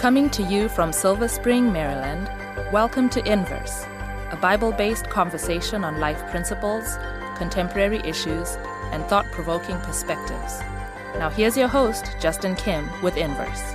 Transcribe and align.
Coming 0.00 0.30
to 0.30 0.42
you 0.42 0.70
from 0.70 0.94
Silver 0.94 1.28
Spring, 1.28 1.70
Maryland, 1.74 2.26
welcome 2.72 3.10
to 3.10 3.22
Inverse, 3.30 3.84
a 4.30 4.38
Bible 4.40 4.72
based 4.72 5.10
conversation 5.10 5.84
on 5.84 6.00
life 6.00 6.26
principles, 6.30 6.96
contemporary 7.36 7.98
issues, 7.98 8.56
and 8.92 9.04
thought 9.04 9.30
provoking 9.30 9.78
perspectives. 9.80 10.60
Now, 11.18 11.28
here's 11.28 11.54
your 11.54 11.68
host, 11.68 12.16
Justin 12.18 12.56
Kim, 12.56 12.88
with 13.02 13.18
Inverse. 13.18 13.74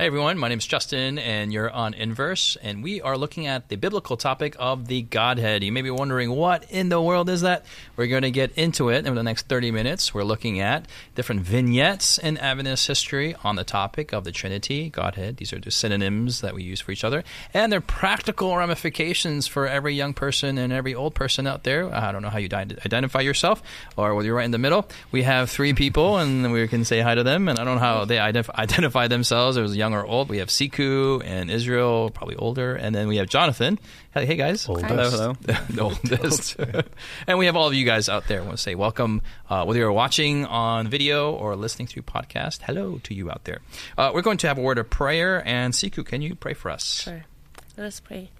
Hey 0.00 0.06
everyone, 0.06 0.38
my 0.38 0.48
name 0.48 0.56
is 0.56 0.66
Justin, 0.66 1.18
and 1.18 1.52
you're 1.52 1.70
on 1.70 1.92
Inverse, 1.92 2.56
and 2.62 2.82
we 2.82 3.02
are 3.02 3.18
looking 3.18 3.46
at 3.46 3.68
the 3.68 3.76
biblical 3.76 4.16
topic 4.16 4.56
of 4.58 4.86
the 4.86 5.02
Godhead. 5.02 5.62
You 5.62 5.72
may 5.72 5.82
be 5.82 5.90
wondering, 5.90 6.30
what 6.30 6.64
in 6.70 6.88
the 6.88 7.02
world 7.02 7.28
is 7.28 7.42
that? 7.42 7.66
We're 7.96 8.06
going 8.06 8.22
to 8.22 8.30
get 8.30 8.52
into 8.52 8.88
it 8.88 9.06
in 9.06 9.14
the 9.14 9.22
next 9.22 9.46
30 9.48 9.70
minutes. 9.72 10.14
We're 10.14 10.24
looking 10.24 10.58
at 10.58 10.88
different 11.16 11.42
vignettes 11.42 12.16
in 12.16 12.38
Adventist 12.38 12.86
history 12.86 13.36
on 13.44 13.56
the 13.56 13.62
topic 13.62 14.14
of 14.14 14.24
the 14.24 14.32
Trinity, 14.32 14.88
Godhead. 14.88 15.36
These 15.36 15.52
are 15.52 15.58
just 15.58 15.78
synonyms 15.78 16.40
that 16.40 16.54
we 16.54 16.62
use 16.62 16.80
for 16.80 16.92
each 16.92 17.04
other, 17.04 17.22
and 17.52 17.70
their 17.70 17.82
practical 17.82 18.56
ramifications 18.56 19.46
for 19.46 19.68
every 19.68 19.94
young 19.94 20.14
person 20.14 20.56
and 20.56 20.72
every 20.72 20.94
old 20.94 21.14
person 21.14 21.46
out 21.46 21.64
there. 21.64 21.94
I 21.94 22.10
don't 22.10 22.22
know 22.22 22.30
how 22.30 22.38
you 22.38 22.48
identify 22.54 23.20
yourself, 23.20 23.62
or 23.98 24.14
whether 24.14 24.28
you're 24.28 24.36
right 24.36 24.46
in 24.46 24.50
the 24.50 24.56
middle. 24.56 24.88
We 25.12 25.24
have 25.24 25.50
three 25.50 25.74
people, 25.74 26.16
and 26.16 26.50
we 26.52 26.66
can 26.68 26.86
say 26.86 27.00
hi 27.00 27.14
to 27.14 27.22
them, 27.22 27.50
and 27.50 27.58
I 27.58 27.64
don't 27.64 27.74
know 27.74 27.82
how 27.82 28.06
they 28.06 28.18
identify 28.18 29.06
themselves. 29.06 29.58
Was 29.58 29.76
young 29.76 29.89
young 29.90 30.00
or 30.00 30.06
old. 30.06 30.28
We 30.28 30.38
have 30.38 30.48
Sikhu 30.48 31.22
and 31.24 31.50
Israel, 31.50 32.10
probably 32.10 32.36
older, 32.36 32.74
and 32.74 32.94
then 32.94 33.08
we 33.08 33.16
have 33.16 33.28
Jonathan. 33.28 33.78
Hey, 34.12 34.26
hey 34.26 34.36
guys. 34.36 34.68
Oldest. 34.68 34.88
Hello, 34.88 35.10
hello. 35.10 35.36
the 35.70 35.80
oldest. 35.82 36.56
and 37.26 37.38
we 37.38 37.46
have 37.46 37.56
all 37.56 37.68
of 37.68 37.74
you 37.74 37.84
guys 37.84 38.08
out 38.08 38.26
there. 38.28 38.40
I 38.40 38.44
want 38.44 38.56
to 38.56 38.62
say 38.62 38.74
welcome, 38.74 39.22
uh, 39.48 39.64
whether 39.64 39.80
you're 39.80 39.92
watching 39.92 40.46
on 40.46 40.88
video 40.88 41.32
or 41.32 41.56
listening 41.56 41.88
through 41.88 42.02
podcast. 42.02 42.62
Hello 42.62 43.00
to 43.04 43.14
you 43.14 43.30
out 43.30 43.44
there. 43.44 43.60
Uh, 43.98 44.10
we're 44.14 44.22
going 44.22 44.38
to 44.38 44.48
have 44.48 44.58
a 44.58 44.62
word 44.62 44.78
of 44.78 44.88
prayer, 44.90 45.46
and 45.46 45.74
Sikhu, 45.74 46.04
can 46.04 46.22
you 46.22 46.34
pray 46.34 46.54
for 46.54 46.70
us? 46.70 47.02
Sure. 47.02 47.24
Let 47.76 47.86
us 47.86 48.00
pray. 48.00 48.30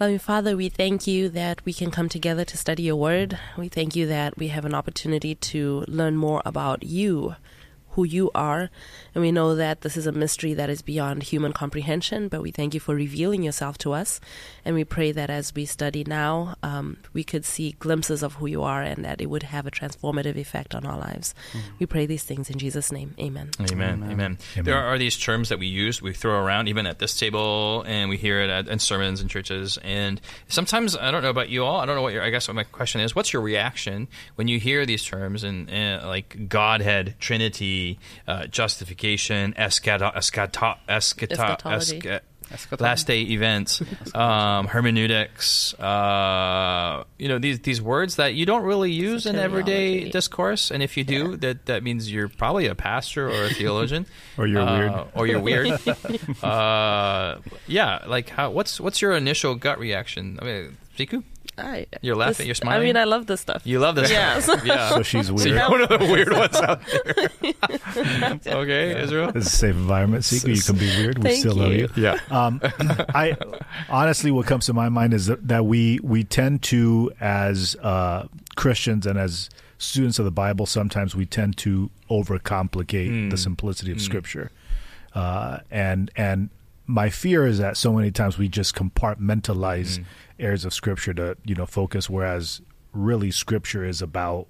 Loving 0.00 0.18
Father, 0.18 0.56
we 0.56 0.68
thank 0.68 1.06
you 1.06 1.28
that 1.28 1.64
we 1.64 1.72
can 1.72 1.90
come 1.90 2.08
together 2.08 2.44
to 2.44 2.56
study 2.56 2.84
your 2.84 2.96
word. 2.96 3.38
We 3.56 3.68
thank 3.68 3.94
you 3.94 4.06
that 4.06 4.36
we 4.36 4.48
have 4.48 4.64
an 4.64 4.74
opportunity 4.74 5.36
to 5.36 5.84
learn 5.86 6.16
more 6.16 6.42
about 6.44 6.82
you 6.82 7.36
who 7.92 8.04
you 8.04 8.30
are. 8.34 8.70
And 9.14 9.22
we 9.22 9.32
know 9.32 9.54
that 9.54 9.82
this 9.82 9.96
is 9.96 10.06
a 10.06 10.12
mystery 10.12 10.54
that 10.54 10.70
is 10.70 10.82
beyond 10.82 11.22
human 11.22 11.52
comprehension, 11.52 12.28
but 12.28 12.42
we 12.42 12.50
thank 12.50 12.74
you 12.74 12.80
for 12.80 12.94
revealing 12.94 13.42
yourself 13.42 13.78
to 13.78 13.92
us. 13.92 14.20
And 14.64 14.74
we 14.74 14.84
pray 14.84 15.12
that 15.12 15.30
as 15.30 15.54
we 15.54 15.66
study 15.66 16.04
now, 16.04 16.56
um, 16.62 16.98
we 17.12 17.24
could 17.24 17.44
see 17.44 17.72
glimpses 17.78 18.22
of 18.22 18.34
who 18.34 18.46
you 18.46 18.62
are 18.62 18.82
and 18.82 19.04
that 19.04 19.20
it 19.20 19.26
would 19.26 19.42
have 19.42 19.66
a 19.66 19.70
transformative 19.70 20.36
effect 20.36 20.74
on 20.74 20.86
our 20.86 20.98
lives. 20.98 21.34
Mm-hmm. 21.52 21.68
We 21.80 21.86
pray 21.86 22.06
these 22.06 22.24
things 22.24 22.48
in 22.48 22.58
Jesus' 22.58 22.90
name. 22.90 23.14
Amen. 23.18 23.50
Amen. 23.60 24.02
Amen. 24.02 24.10
Amen. 24.12 24.38
There 24.56 24.76
are 24.76 24.98
these 24.98 25.18
terms 25.18 25.50
that 25.50 25.58
we 25.58 25.66
use, 25.66 26.00
we 26.00 26.14
throw 26.14 26.42
around 26.42 26.68
even 26.68 26.86
at 26.86 26.98
this 26.98 27.16
table, 27.18 27.84
and 27.86 28.08
we 28.08 28.16
hear 28.16 28.40
it 28.40 28.50
at, 28.50 28.68
in 28.68 28.78
sermons 28.78 29.20
and 29.20 29.28
churches. 29.28 29.78
And 29.82 30.20
sometimes, 30.48 30.96
I 30.96 31.10
don't 31.10 31.22
know 31.22 31.30
about 31.30 31.50
you 31.50 31.64
all, 31.64 31.80
I 31.80 31.86
don't 31.86 31.96
know 31.96 32.02
what 32.02 32.14
your, 32.14 32.22
I 32.22 32.30
guess 32.30 32.48
what 32.48 32.54
my 32.54 32.64
question 32.64 33.00
is, 33.00 33.14
what's 33.14 33.32
your 33.32 33.42
reaction 33.42 34.08
when 34.36 34.48
you 34.48 34.58
hear 34.58 34.86
these 34.86 35.04
terms 35.04 35.44
and, 35.44 35.68
and 35.68 36.06
like 36.06 36.48
Godhead, 36.48 37.16
Trinity, 37.18 37.81
uh, 38.26 38.46
justification, 38.46 39.54
eschato- 39.54 40.14
eschato- 40.14 40.78
eschato- 40.88 42.20
last 42.78 43.06
day 43.06 43.22
events, 43.22 43.82
um, 44.14 44.66
hermeneutics, 44.66 45.74
uh, 45.74 47.04
you 47.18 47.28
know 47.28 47.38
these 47.38 47.60
these 47.60 47.80
words 47.80 48.16
that 48.16 48.34
you 48.34 48.46
don't 48.46 48.62
really 48.62 48.92
use 48.92 49.26
in 49.26 49.36
everyday 49.36 50.08
discourse, 50.10 50.70
and 50.70 50.82
if 50.82 50.96
you 50.96 51.04
do, 51.04 51.30
yeah. 51.30 51.36
that 51.36 51.66
that 51.66 51.82
means 51.82 52.12
you're 52.12 52.28
probably 52.28 52.66
a 52.66 52.74
pastor 52.74 53.28
or 53.28 53.44
a 53.44 53.50
theologian, 53.50 54.06
or 54.38 54.46
you're 54.46 54.62
uh, 54.62 54.78
weird, 54.78 55.06
or 55.14 55.26
you're 55.26 55.40
weird. 55.40 55.70
uh, 56.42 57.38
yeah, 57.66 58.04
like 58.06 58.28
how? 58.30 58.50
What's 58.50 58.80
what's 58.80 59.00
your 59.00 59.12
initial 59.12 59.54
gut 59.54 59.78
reaction? 59.78 60.38
I 60.40 60.44
mean, 60.44 60.76
Sikhu? 60.98 61.22
I, 61.58 61.86
you're 62.00 62.16
laughing. 62.16 62.34
This, 62.38 62.46
you're 62.46 62.54
smiling. 62.54 62.82
I 62.82 62.84
mean, 62.84 62.96
I 62.96 63.04
love 63.04 63.26
this 63.26 63.40
stuff. 63.40 63.66
You 63.66 63.78
love 63.78 63.94
this 63.94 64.10
yeah. 64.10 64.40
stuff. 64.40 64.62
yeah. 64.64 64.88
So 64.88 65.02
she's 65.02 65.30
weird. 65.30 65.40
So 65.40 65.48
you're 65.48 65.70
one 65.70 65.82
of 65.82 65.88
the 65.90 65.98
weird 65.98 66.32
ones 66.32 66.56
out 66.56 66.80
there. 66.86 68.54
okay, 68.54 68.90
yeah. 68.90 69.02
Israel. 69.02 69.32
It's 69.34 69.46
a 69.46 69.50
safe 69.50 69.74
environment. 69.74 70.24
Sikhu, 70.24 70.56
you 70.56 70.62
can 70.62 70.76
be 70.76 70.86
weird. 70.96 71.18
We 71.18 71.24
Thank 71.24 71.40
still 71.40 71.56
you. 71.56 71.62
love 71.62 71.72
you. 71.72 72.02
Yeah. 72.02 72.18
Um, 72.30 72.60
I 73.14 73.36
honestly, 73.90 74.30
what 74.30 74.46
comes 74.46 74.66
to 74.66 74.72
my 74.72 74.88
mind 74.88 75.12
is 75.12 75.26
that, 75.26 75.46
that 75.46 75.66
we 75.66 76.00
we 76.02 76.24
tend 76.24 76.62
to, 76.64 77.12
as 77.20 77.76
uh, 77.82 78.28
Christians 78.56 79.06
and 79.06 79.18
as 79.18 79.50
students 79.76 80.18
of 80.18 80.24
the 80.24 80.30
Bible, 80.30 80.64
sometimes 80.64 81.14
we 81.14 81.26
tend 81.26 81.58
to 81.58 81.90
overcomplicate 82.10 83.10
mm. 83.10 83.30
the 83.30 83.36
simplicity 83.36 83.92
of 83.92 83.98
mm. 83.98 84.02
Scripture, 84.02 84.50
uh, 85.14 85.58
and 85.70 86.10
and 86.16 86.48
my 86.86 87.10
fear 87.10 87.46
is 87.46 87.58
that 87.58 87.76
so 87.76 87.92
many 87.92 88.10
times 88.10 88.38
we 88.38 88.48
just 88.48 88.74
compartmentalize. 88.74 89.98
Mm 89.98 90.04
areas 90.42 90.64
of 90.64 90.74
scripture 90.74 91.14
to 91.14 91.36
you 91.44 91.54
know 91.54 91.66
focus, 91.66 92.10
whereas 92.10 92.60
really 92.92 93.30
scripture 93.30 93.84
is 93.84 94.02
about 94.02 94.46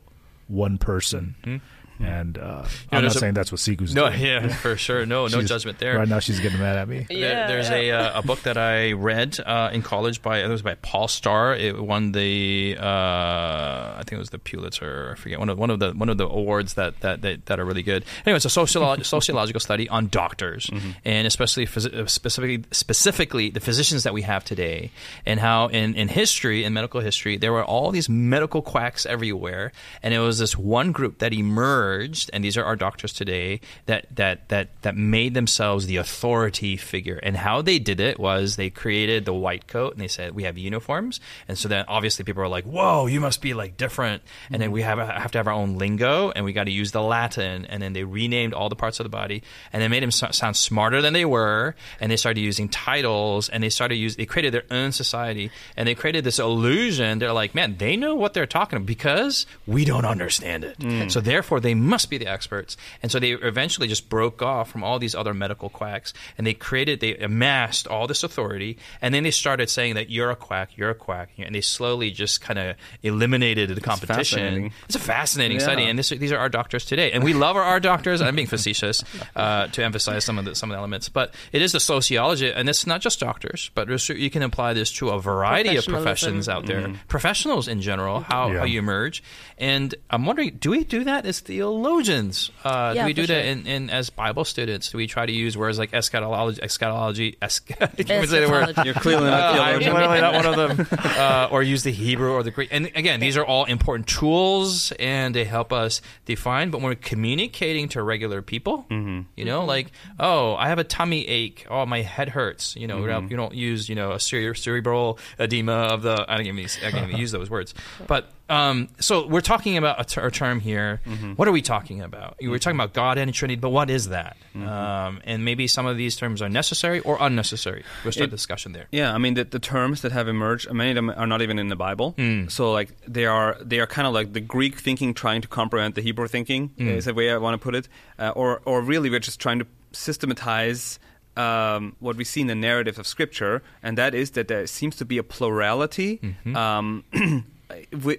one 0.48 0.78
person. 0.78 1.36
Mm-hmm. 1.44 1.64
And 2.00 2.38
uh, 2.38 2.64
I'm 2.90 3.04
not 3.04 3.16
a, 3.16 3.18
saying 3.18 3.34
that's 3.34 3.52
what 3.52 3.60
Sikhu's 3.60 3.94
doing. 3.94 4.06
no, 4.06 4.10
doing. 4.10 4.22
yeah, 4.22 4.48
for 4.62 4.76
sure. 4.76 5.06
No, 5.06 5.26
no 5.26 5.42
judgment 5.42 5.78
there. 5.78 5.98
Right 5.98 6.08
now, 6.08 6.18
she's 6.18 6.40
getting 6.40 6.58
mad 6.58 6.76
at 6.76 6.88
me. 6.88 7.06
Yeah, 7.10 7.46
there, 7.46 7.48
there's 7.48 7.70
a 7.70 7.90
uh, 7.90 8.18
a 8.20 8.22
book 8.22 8.42
that 8.42 8.56
I 8.56 8.92
read 8.92 9.38
uh, 9.44 9.70
in 9.72 9.82
college 9.82 10.22
by 10.22 10.42
it 10.42 10.48
was 10.48 10.62
by 10.62 10.74
Paul 10.76 11.08
Starr. 11.08 11.54
It 11.54 11.80
won 11.80 12.12
the 12.12 12.76
uh, 12.78 12.84
I 12.84 13.98
think 13.98 14.12
it 14.12 14.18
was 14.18 14.30
the 14.30 14.38
Pulitzer. 14.38 15.12
I 15.12 15.20
forget 15.20 15.38
one 15.38 15.48
of 15.48 15.58
one 15.58 15.70
of 15.70 15.78
the 15.78 15.92
one 15.92 16.08
of 16.08 16.18
the 16.18 16.26
awards 16.26 16.74
that 16.74 17.00
that 17.00 17.22
that, 17.22 17.46
that 17.46 17.60
are 17.60 17.64
really 17.64 17.82
good. 17.82 18.04
Anyway, 18.26 18.36
it's 18.36 18.44
a 18.44 18.48
sociolo- 18.48 19.04
sociological 19.04 19.60
study 19.60 19.88
on 19.88 20.08
doctors 20.08 20.66
mm-hmm. 20.66 20.90
and 21.04 21.26
especially 21.26 21.66
phys- 21.66 22.10
specifically 22.10 22.64
specifically 22.72 23.50
the 23.50 23.60
physicians 23.60 24.02
that 24.02 24.14
we 24.14 24.22
have 24.22 24.44
today 24.44 24.90
and 25.26 25.38
how 25.38 25.68
in 25.68 25.94
in 25.94 26.08
history 26.08 26.64
in 26.64 26.72
medical 26.72 27.00
history 27.00 27.36
there 27.36 27.52
were 27.52 27.64
all 27.64 27.90
these 27.90 28.08
medical 28.08 28.62
quacks 28.62 29.06
everywhere, 29.06 29.72
and 30.02 30.12
it 30.12 30.18
was 30.18 30.38
this 30.38 30.56
one 30.56 30.92
group 30.92 31.18
that 31.18 31.32
emerged 31.32 31.81
emerged, 31.82 32.30
and 32.32 32.44
these 32.44 32.56
are 32.56 32.64
our 32.64 32.76
doctors 32.76 33.12
today, 33.12 33.60
that 33.86 34.06
that 34.14 34.48
that 34.48 34.68
that 34.82 34.96
made 34.96 35.34
themselves 35.34 35.86
the 35.86 35.96
authority 35.96 36.76
figure. 36.76 37.18
And 37.22 37.36
how 37.36 37.62
they 37.62 37.78
did 37.78 38.00
it 38.00 38.18
was 38.18 38.56
they 38.56 38.70
created 38.70 39.24
the 39.24 39.34
white 39.34 39.66
coat, 39.66 39.92
and 39.92 40.00
they 40.00 40.08
said 40.08 40.34
we 40.34 40.44
have 40.44 40.56
uniforms, 40.56 41.20
and 41.48 41.58
so 41.58 41.68
then 41.68 41.84
obviously 41.88 42.24
people 42.24 42.42
are 42.42 42.48
like, 42.48 42.64
"Whoa, 42.64 43.06
you 43.06 43.20
must 43.20 43.40
be 43.40 43.54
like 43.54 43.76
different," 43.76 44.22
and 44.50 44.62
then 44.62 44.70
we 44.70 44.82
have 44.82 44.98
have 44.98 45.32
to 45.32 45.38
have 45.38 45.46
our 45.46 45.52
own 45.52 45.78
lingo, 45.78 46.30
and 46.30 46.44
we 46.44 46.52
got 46.52 46.64
to 46.64 46.70
use 46.70 46.92
the 46.92 47.02
Latin, 47.02 47.66
and 47.66 47.82
then 47.82 47.92
they 47.92 48.04
renamed 48.04 48.54
all 48.54 48.68
the 48.68 48.76
parts 48.76 49.00
of 49.00 49.04
the 49.04 49.10
body, 49.10 49.42
and 49.72 49.82
they 49.82 49.88
made 49.88 50.02
them 50.02 50.10
sound 50.10 50.56
smarter 50.56 51.02
than 51.02 51.12
they 51.12 51.24
were, 51.24 51.74
and 52.00 52.10
they 52.10 52.16
started 52.16 52.40
using 52.40 52.68
titles, 52.68 53.48
and 53.48 53.62
they 53.62 53.70
started 53.70 53.96
use 53.96 54.16
they 54.16 54.26
created 54.26 54.54
their 54.54 54.64
own 54.70 54.92
society, 54.92 55.50
and 55.76 55.88
they 55.88 55.94
created 55.94 56.24
this 56.24 56.38
illusion. 56.38 57.18
They're 57.18 57.32
like, 57.32 57.54
man, 57.54 57.76
they 57.78 57.96
know 57.96 58.14
what 58.14 58.34
they're 58.34 58.46
talking 58.46 58.76
about 58.76 58.86
because 58.86 59.46
we 59.66 59.84
don't 59.84 60.04
understand 60.04 60.64
it. 60.64 60.78
Mm. 60.78 61.10
So 61.10 61.20
therefore, 61.20 61.60
they 61.60 61.71
must 61.74 62.10
be 62.10 62.18
the 62.18 62.26
experts. 62.26 62.76
And 63.02 63.10
so 63.10 63.18
they 63.18 63.32
eventually 63.32 63.88
just 63.88 64.08
broke 64.08 64.42
off 64.42 64.70
from 64.70 64.84
all 64.84 64.98
these 64.98 65.14
other 65.14 65.34
medical 65.34 65.68
quacks 65.68 66.12
and 66.38 66.46
they 66.46 66.54
created, 66.54 67.00
they 67.00 67.16
amassed 67.16 67.86
all 67.86 68.06
this 68.06 68.22
authority. 68.22 68.78
And 69.00 69.14
then 69.14 69.22
they 69.22 69.30
started 69.30 69.70
saying 69.70 69.94
that 69.94 70.10
you're 70.10 70.30
a 70.30 70.36
quack, 70.36 70.76
you're 70.76 70.90
a 70.90 70.94
quack. 70.94 71.30
And 71.38 71.54
they 71.54 71.60
slowly 71.60 72.10
just 72.10 72.40
kind 72.40 72.58
of 72.58 72.76
eliminated 73.02 73.70
the 73.70 73.80
competition. 73.80 74.66
It's, 74.66 74.74
it's 74.86 74.96
a 74.96 75.00
fascinating 75.00 75.58
yeah. 75.58 75.64
study. 75.64 75.84
And 75.84 75.98
this, 75.98 76.10
these 76.10 76.32
are 76.32 76.38
our 76.38 76.48
doctors 76.48 76.84
today. 76.84 77.12
And 77.12 77.22
we 77.24 77.34
love 77.34 77.56
our, 77.56 77.62
our 77.62 77.80
doctors. 77.80 78.20
I'm 78.20 78.34
being 78.36 78.48
facetious 78.48 79.04
uh, 79.36 79.66
to 79.68 79.84
emphasize 79.84 80.24
some 80.24 80.38
of 80.38 80.44
the, 80.44 80.54
some 80.54 80.70
of 80.70 80.74
the 80.74 80.78
elements. 80.78 81.08
But 81.08 81.34
it 81.52 81.62
is 81.62 81.72
the 81.72 81.80
sociology, 81.80 82.50
and 82.52 82.68
it's 82.68 82.86
not 82.86 83.00
just 83.00 83.20
doctors, 83.20 83.70
but 83.74 83.88
you 84.08 84.30
can 84.30 84.42
apply 84.42 84.74
this 84.74 84.90
to 84.92 85.10
a 85.10 85.20
variety 85.20 85.76
of 85.76 85.84
professions 85.86 86.48
out 86.48 86.66
there, 86.66 86.82
mm-hmm. 86.82 86.94
professionals 87.08 87.68
in 87.68 87.80
general, 87.80 88.20
how, 88.20 88.50
yeah. 88.50 88.58
how 88.60 88.64
you 88.64 88.78
emerge. 88.78 89.22
And 89.58 89.94
I'm 90.10 90.26
wondering, 90.26 90.56
do 90.60 90.70
we 90.70 90.84
do 90.84 91.04
that 91.04 91.26
as 91.26 91.40
theologians? 91.40 91.61
Theologians. 91.62 92.50
Uh, 92.64 92.92
yeah, 92.94 93.02
do 93.02 93.06
we 93.06 93.12
do 93.12 93.26
that 93.26 93.44
in, 93.46 93.66
in, 93.68 93.88
as 93.88 94.10
Bible 94.10 94.44
students? 94.44 94.90
Do 94.90 94.98
we 94.98 95.06
try 95.06 95.26
to 95.26 95.32
use 95.32 95.56
words 95.56 95.78
like 95.78 95.94
eschatology, 95.94 96.60
eschatology, 96.60 97.36
esch- 97.40 97.60
say 97.68 98.40
the 98.40 98.48
word. 98.50 98.84
You're 98.84 98.94
clearly 98.94 99.30
not 99.30 99.56
uh, 99.56 99.62
I'm 99.62 99.78
literally 99.78 100.20
not 100.20 100.34
one 100.34 100.46
of 100.46 100.56
them. 100.56 100.86
Uh, 101.12 101.48
or 101.50 101.62
use 101.62 101.82
the 101.82 101.92
Hebrew 101.92 102.32
or 102.32 102.42
the 102.42 102.50
Greek. 102.50 102.70
And 102.72 102.86
again, 102.94 103.20
these 103.20 103.36
are 103.36 103.44
all 103.44 103.64
important 103.64 104.08
tools, 104.08 104.92
and 104.92 105.34
they 105.34 105.44
help 105.44 105.72
us 105.72 106.00
define. 106.24 106.70
But 106.70 106.78
when 106.78 106.90
we're 106.90 106.94
communicating 106.94 107.88
to 107.90 108.02
regular 108.02 108.40
people, 108.40 108.86
mm-hmm. 108.90 109.22
you 109.36 109.44
know, 109.44 109.64
like, 109.64 109.92
oh, 110.18 110.54
I 110.54 110.68
have 110.68 110.78
a 110.78 110.84
tummy 110.84 111.26
ache. 111.28 111.66
Oh, 111.68 111.84
my 111.86 112.02
head 112.02 112.30
hurts. 112.30 112.76
You 112.76 112.86
know, 112.86 112.98
mm-hmm. 112.98 113.28
you 113.28 113.36
don't 113.36 113.54
use, 113.54 113.88
you 113.88 113.94
know, 113.94 114.12
a 114.12 114.20
cere- 114.20 114.54
cerebral 114.54 115.18
edema 115.38 115.72
of 115.72 116.02
the. 116.02 116.24
I 116.28 116.36
can't 116.36 116.46
even, 116.46 116.64
I 116.84 116.90
can't 116.90 117.08
even 117.08 117.20
use 117.20 117.30
those 117.30 117.50
words, 117.50 117.74
but 118.06 118.32
um, 118.48 118.88
so 118.98 119.26
we're 119.26 119.40
talking 119.40 119.76
about 119.76 120.00
a, 120.00 120.04
ter- 120.04 120.26
a 120.26 120.30
term 120.30 120.60
here. 120.60 121.00
Mm-hmm. 121.06 121.32
What 121.32 121.48
are 121.48 121.52
we 121.52 121.62
talking 121.62 122.00
about? 122.02 122.36
We're 122.40 122.58
talking 122.58 122.76
about 122.76 122.92
God 122.92 123.18
and 123.18 123.32
Trinity, 123.32 123.58
but 123.58 123.70
what 123.70 123.88
is 123.88 124.08
that? 124.08 124.36
Mm-hmm. 124.54 124.68
Um, 124.68 125.20
and 125.24 125.44
maybe 125.44 125.66
some 125.66 125.86
of 125.86 125.96
these 125.96 126.16
terms 126.16 126.42
are 126.42 126.48
necessary 126.48 127.00
or 127.00 127.16
unnecessary. 127.20 127.84
We'll 128.04 128.12
start 128.12 128.28
it, 128.28 128.30
discussion 128.30 128.72
there. 128.72 128.88
Yeah, 128.92 129.14
I 129.14 129.18
mean 129.18 129.34
the, 129.34 129.44
the, 129.44 129.58
terms 129.58 130.02
that 130.02 130.12
have 130.12 130.28
emerged, 130.28 130.70
many 130.70 130.90
of 130.90 130.96
them 130.96 131.10
are 131.10 131.26
not 131.26 131.40
even 131.40 131.58
in 131.58 131.68
the 131.68 131.76
Bible. 131.76 132.14
Mm. 132.18 132.50
So 132.50 132.72
like 132.72 132.90
they 133.06 133.26
are 133.26 133.56
they 133.60 133.80
are 133.80 133.86
kind 133.86 134.06
of 134.06 134.12
like 134.12 134.32
the 134.32 134.40
Greek 134.40 134.78
thinking 134.78 135.14
trying 135.14 135.40
to 135.42 135.48
comprehend 135.48 135.94
the 135.94 136.02
Hebrew 136.02 136.28
thinking. 136.28 136.70
Mm. 136.70 136.96
Is 136.96 137.06
the 137.06 137.14
way 137.14 137.30
I 137.30 137.38
want 137.38 137.54
to 137.54 137.64
put 137.64 137.74
it. 137.74 137.88
Uh, 138.18 138.30
or 138.30 138.60
or 138.64 138.82
really 138.82 139.08
we're 139.08 139.20
just 139.20 139.40
trying 139.40 139.60
to 139.60 139.66
systematize 139.92 140.98
um, 141.36 141.96
what 142.00 142.16
we 142.16 142.24
see 142.24 142.42
in 142.42 142.48
the 142.48 142.54
narrative 142.54 142.98
of 142.98 143.06
Scripture, 143.06 143.62
and 143.82 143.96
that 143.96 144.14
is 144.14 144.32
that 144.32 144.48
there 144.48 144.66
seems 144.66 144.96
to 144.96 145.04
be 145.04 145.18
a 145.18 145.22
plurality 145.22 146.20
Mm-hmm. 146.22 147.38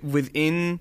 within 0.04 0.80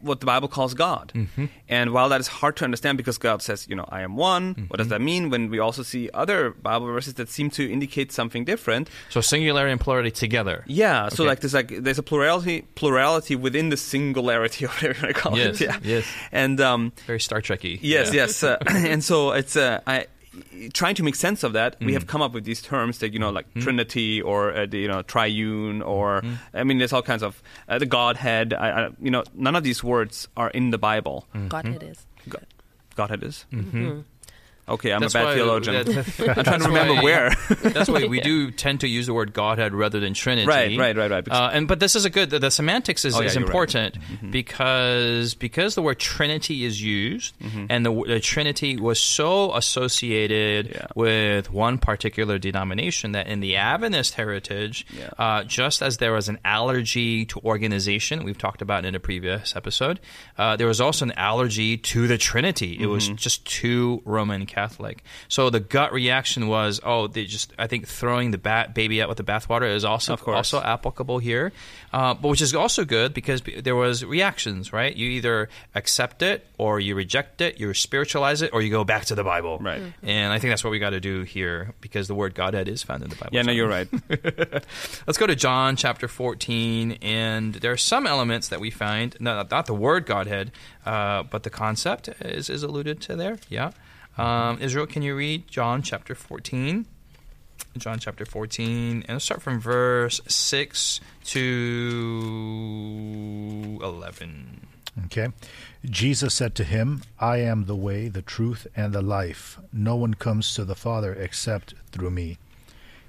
what 0.00 0.18
the 0.18 0.26
Bible 0.26 0.48
calls 0.48 0.74
God. 0.74 1.12
Mm-hmm. 1.14 1.44
And 1.68 1.92
while 1.92 2.08
that 2.08 2.20
is 2.20 2.26
hard 2.26 2.56
to 2.56 2.64
understand 2.64 2.98
because 2.98 3.18
God 3.18 3.40
says, 3.40 3.68
you 3.68 3.76
know, 3.76 3.84
I 3.88 4.00
am 4.02 4.16
one, 4.16 4.46
what 4.48 4.56
Mm-hmm. 4.56 4.76
does 4.78 4.88
that 4.88 5.00
mean? 5.00 5.30
When 5.30 5.48
we 5.48 5.60
also 5.60 5.84
see 5.84 6.10
other 6.12 6.50
Bible 6.50 6.86
verses 6.86 7.14
that 7.14 7.28
seem 7.28 7.50
to 7.50 7.70
indicate 7.72 8.10
something 8.10 8.44
different. 8.44 8.90
So 9.10 9.20
singularity 9.20 9.70
and 9.70 9.80
plurality 9.80 10.10
together. 10.10 10.64
Yeah, 10.66 11.08
so 11.08 11.22
Okay. 11.22 11.28
like 11.28 11.40
there's 11.40 11.54
like 11.54 11.68
there's 11.68 11.98
a 12.00 12.02
plurality 12.02 12.62
plurality 12.74 13.36
within 13.36 13.68
the 13.68 13.76
singularity 13.76 14.64
or 14.66 14.68
whatever 14.70 14.94
you 14.98 15.02
want 15.04 15.14
to 15.14 15.20
call 15.22 15.38
Yes, 15.38 15.60
it. 15.60 15.66
Yeah. 15.66 15.78
yes. 15.84 16.04
And 16.32 16.60
um, 16.60 16.92
Very 17.06 17.20
Star 17.20 17.40
Trekky. 17.40 17.78
Yes, 17.80 18.08
Yeah. 18.12 18.22
yes, 18.22 18.42
uh, 18.42 18.56
and 18.66 19.04
so 19.04 19.30
it's 19.32 19.54
uh, 19.54 19.80
I, 19.86 20.06
trying 20.72 20.94
to 20.96 21.02
make 21.02 21.14
sense 21.14 21.42
of 21.42 21.52
that. 21.54 21.76
We 21.80 21.86
Mm. 21.88 21.94
have 21.94 22.06
come 22.06 22.22
up 22.22 22.32
with 22.32 22.44
these 22.44 22.60
terms 22.62 22.98
that 22.98 23.12
you 23.12 23.18
know, 23.18 23.30
like 23.30 23.46
Trinity 23.60 24.20
or 24.22 24.52
uh, 24.54 24.66
the, 24.66 24.78
you 24.78 24.88
know 24.88 25.02
triune, 25.02 25.82
or 25.82 26.20
Mm. 26.22 26.38
I 26.54 26.64
mean, 26.64 26.78
there's 26.78 26.92
all 26.92 27.02
kinds 27.02 27.22
of 27.22 27.42
uh, 27.68 27.78
the 27.78 27.86
Godhead. 27.86 28.52
I, 28.54 28.68
I, 28.70 28.88
you 29.00 29.10
know, 29.10 29.24
none 29.34 29.56
of 29.56 29.64
these 29.64 29.82
words 29.84 30.28
are 30.36 30.50
in 30.50 30.70
the 30.70 30.78
Bible. 30.78 31.26
Mm. 31.34 31.48
Godhead 31.48 31.82
is. 31.82 32.06
Go- 32.28 32.38
Godhead 32.96 33.22
is. 33.22 33.44
Mm-hmm. 33.52 34.00
Okay, 34.68 34.90
I'm 34.92 35.00
That's 35.00 35.14
a 35.14 35.18
bad 35.18 35.24
why- 35.26 35.34
theologian. 35.34 35.84
that- 35.86 36.18
I'm 36.38 36.44
trying 36.44 36.60
to 36.60 36.66
remember 36.68 36.94
why- 36.94 37.02
where. 37.02 37.30
That's 37.62 37.88
why 37.88 38.06
we 38.06 38.20
do 38.32 38.50
tend 38.50 38.80
to 38.80 38.88
use 38.88 39.06
the 39.06 39.14
word 39.14 39.32
Godhead 39.32 39.72
rather 39.74 40.00
than 40.00 40.12
Trinity. 40.14 40.46
Right, 40.48 40.76
right, 40.78 40.96
right, 40.96 41.10
right, 41.10 41.28
Uh, 41.30 41.50
and 41.52 41.68
but 41.68 41.78
this 41.80 41.94
is 41.94 42.04
a 42.04 42.10
good. 42.10 42.30
The, 42.30 42.38
the 42.40 42.50
semantics 42.50 43.04
is, 43.04 43.14
Oh, 43.14 43.20
yeah, 43.20 43.26
is 43.26 43.34
you're 43.36 43.44
right. 43.44 43.48
important 43.48 43.98
because 44.32 45.34
because 45.34 45.74
the 45.74 45.82
word 45.82 45.98
Trinity 45.98 46.64
is 46.64 46.82
used, 46.82 47.34
and 47.70 47.86
the, 47.86 47.92
the 48.06 48.20
Trinity 48.20 48.76
was 48.76 48.98
so 49.00 49.54
associated 49.54 50.66
Yeah. 50.68 50.86
with 50.94 51.50
one 51.52 51.78
particular 51.78 52.38
denomination 52.38 53.12
that 53.12 53.26
in 53.28 53.40
the 53.40 53.56
Adventist 53.56 54.14
heritage, 54.14 54.86
Yeah. 54.96 55.10
uh, 55.18 55.44
just 55.44 55.82
as 55.82 55.98
there 55.98 56.12
was 56.12 56.28
an 56.28 56.38
allergy 56.44 57.24
to 57.26 57.40
organization, 57.44 58.24
we've 58.24 58.38
talked 58.38 58.62
about 58.62 58.84
in 58.84 58.94
a 58.94 59.00
previous 59.00 59.54
episode, 59.56 60.00
uh, 60.38 60.56
there 60.56 60.66
was 60.66 60.80
also 60.80 61.04
an 61.04 61.12
allergy 61.16 61.76
to 61.76 62.06
the 62.06 62.18
Trinity. 62.18 62.76
It 62.80 62.86
was 62.86 63.08
just 63.08 63.44
too 63.46 64.02
Roman 64.04 64.46
Catholic. 64.56 65.04
So 65.28 65.50
the 65.50 65.60
gut 65.60 65.92
reaction 65.92 66.48
was, 66.48 66.80
oh, 66.82 67.08
they 67.08 67.26
just. 67.26 67.52
I 67.58 67.66
think 67.66 67.86
throwing 67.86 68.30
the 68.30 68.38
bat, 68.38 68.74
baby 68.74 69.02
out 69.02 69.08
with 69.10 69.18
the 69.18 69.24
bathwater 69.24 69.68
is 69.72 69.84
also 69.84 70.14
Of 70.14 70.22
course. 70.22 70.36
also 70.36 70.62
applicable 70.62 71.18
here, 71.18 71.52
uh, 71.92 72.14
but 72.14 72.28
which 72.28 72.40
is 72.40 72.54
also 72.54 72.86
good 72.86 73.12
because 73.12 73.42
there 73.58 73.76
was 73.76 74.02
reactions. 74.02 74.72
Right, 74.72 74.96
you 74.96 75.08
either 75.10 75.50
accept 75.74 76.22
it 76.22 76.46
or 76.56 76.80
you 76.80 76.94
reject 76.94 77.40
it, 77.42 77.60
you 77.60 77.74
spiritualize 77.74 78.40
it, 78.40 78.50
or 78.54 78.62
you 78.62 78.70
go 78.70 78.82
back 78.84 79.04
to 79.06 79.14
the 79.14 79.24
Bible. 79.24 79.58
Right. 79.60 79.82
and 80.02 80.32
I 80.32 80.38
think 80.38 80.52
that's 80.52 80.64
what 80.64 80.70
we 80.70 80.78
got 80.78 80.90
to 80.90 81.00
do 81.00 81.22
here 81.22 81.74
because 81.82 82.08
the 82.08 82.14
word 82.14 82.34
Godhead 82.34 82.66
is 82.68 82.82
found 82.82 83.02
in 83.02 83.10
the 83.10 83.16
Bible. 83.16 83.30
yeah, 83.32 83.42
no, 83.42 83.52
you're 83.52 83.68
right. 83.68 83.88
Let's 85.06 85.18
go 85.18 85.26
to 85.26 85.36
John 85.36 85.76
chapter 85.76 86.08
14, 86.08 86.98
and 87.02 87.54
there 87.56 87.72
are 87.72 87.76
some 87.76 88.06
elements 88.06 88.48
that 88.48 88.60
we 88.60 88.70
find, 88.70 89.14
not, 89.20 89.50
not 89.50 89.66
the 89.66 89.74
word 89.74 90.06
Godhead, 90.06 90.50
uh, 90.86 91.24
but 91.24 91.42
the 91.42 91.50
concept 91.50 92.08
is, 92.20 92.48
is 92.48 92.62
alluded 92.62 93.00
to 93.02 93.16
there. 93.16 93.36
Yeah. 93.50 93.72
Um, 94.18 94.58
Israel, 94.60 94.86
can 94.86 95.02
you 95.02 95.14
read 95.14 95.48
John 95.48 95.82
chapter 95.82 96.14
14? 96.14 96.86
John 97.78 97.98
chapter 97.98 98.24
14, 98.24 99.02
and 99.02 99.08
let's 99.08 99.26
start 99.26 99.42
from 99.42 99.60
verse 99.60 100.20
6 100.26 101.00
to 101.24 101.38
11. 103.82 104.66
Okay. 105.04 105.28
Jesus 105.84 106.32
said 106.34 106.54
to 106.54 106.64
him, 106.64 107.02
I 107.18 107.38
am 107.38 107.66
the 107.66 107.76
way, 107.76 108.08
the 108.08 108.22
truth, 108.22 108.66
and 108.74 108.94
the 108.94 109.02
life. 109.02 109.58
No 109.72 109.94
one 109.96 110.14
comes 110.14 110.54
to 110.54 110.64
the 110.64 110.74
Father 110.74 111.12
except 111.12 111.74
through 111.92 112.10
me. 112.10 112.38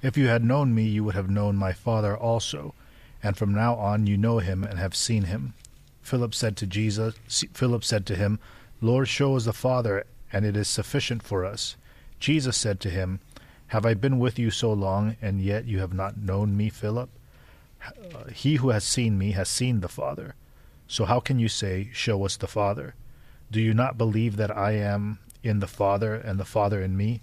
If 0.02 0.18
you 0.18 0.28
had 0.28 0.44
known 0.44 0.74
me, 0.74 0.84
you 0.84 1.02
would 1.04 1.14
have 1.14 1.30
known 1.30 1.56
my 1.56 1.72
Father 1.72 2.14
also. 2.16 2.74
And 3.22 3.36
from 3.36 3.54
now 3.54 3.74
on 3.76 4.06
you 4.06 4.16
know 4.18 4.38
him 4.38 4.62
and 4.64 4.78
have 4.78 4.94
seen 4.94 5.24
him. 5.24 5.54
Philip 6.02 6.34
said 6.34 6.56
to 6.58 6.66
Jesus, 6.66 7.14
Philip 7.52 7.84
said 7.84 8.06
to 8.06 8.16
him, 8.16 8.38
Lord, 8.80 9.08
show 9.08 9.34
us 9.34 9.46
the 9.46 9.52
Father, 9.52 10.04
and 10.32 10.44
it 10.44 10.56
is 10.56 10.68
sufficient 10.68 11.22
for 11.22 11.44
us. 11.44 11.76
Jesus 12.20 12.56
said 12.56 12.80
to 12.80 12.90
him, 12.90 13.20
Have 13.68 13.86
I 13.86 13.94
been 13.94 14.18
with 14.18 14.38
you 14.38 14.50
so 14.50 14.72
long, 14.72 15.16
and 15.22 15.40
yet 15.40 15.66
you 15.66 15.78
have 15.78 15.92
not 15.92 16.16
known 16.18 16.56
me, 16.56 16.68
Philip? 16.68 17.10
Uh, 17.86 18.24
he 18.32 18.56
who 18.56 18.70
has 18.70 18.84
seen 18.84 19.16
me 19.16 19.32
has 19.32 19.48
seen 19.48 19.80
the 19.80 19.88
Father. 19.88 20.34
So 20.88 21.04
how 21.04 21.20
can 21.20 21.38
you 21.38 21.48
say, 21.48 21.90
Show 21.92 22.24
us 22.24 22.36
the 22.36 22.46
Father? 22.48 22.94
Do 23.50 23.60
you 23.60 23.72
not 23.72 23.96
believe 23.96 24.36
that 24.36 24.56
I 24.56 24.72
am 24.72 25.18
in 25.42 25.60
the 25.60 25.66
Father 25.66 26.14
and 26.14 26.38
the 26.38 26.44
Father 26.44 26.82
in 26.82 26.96
me? 26.96 27.20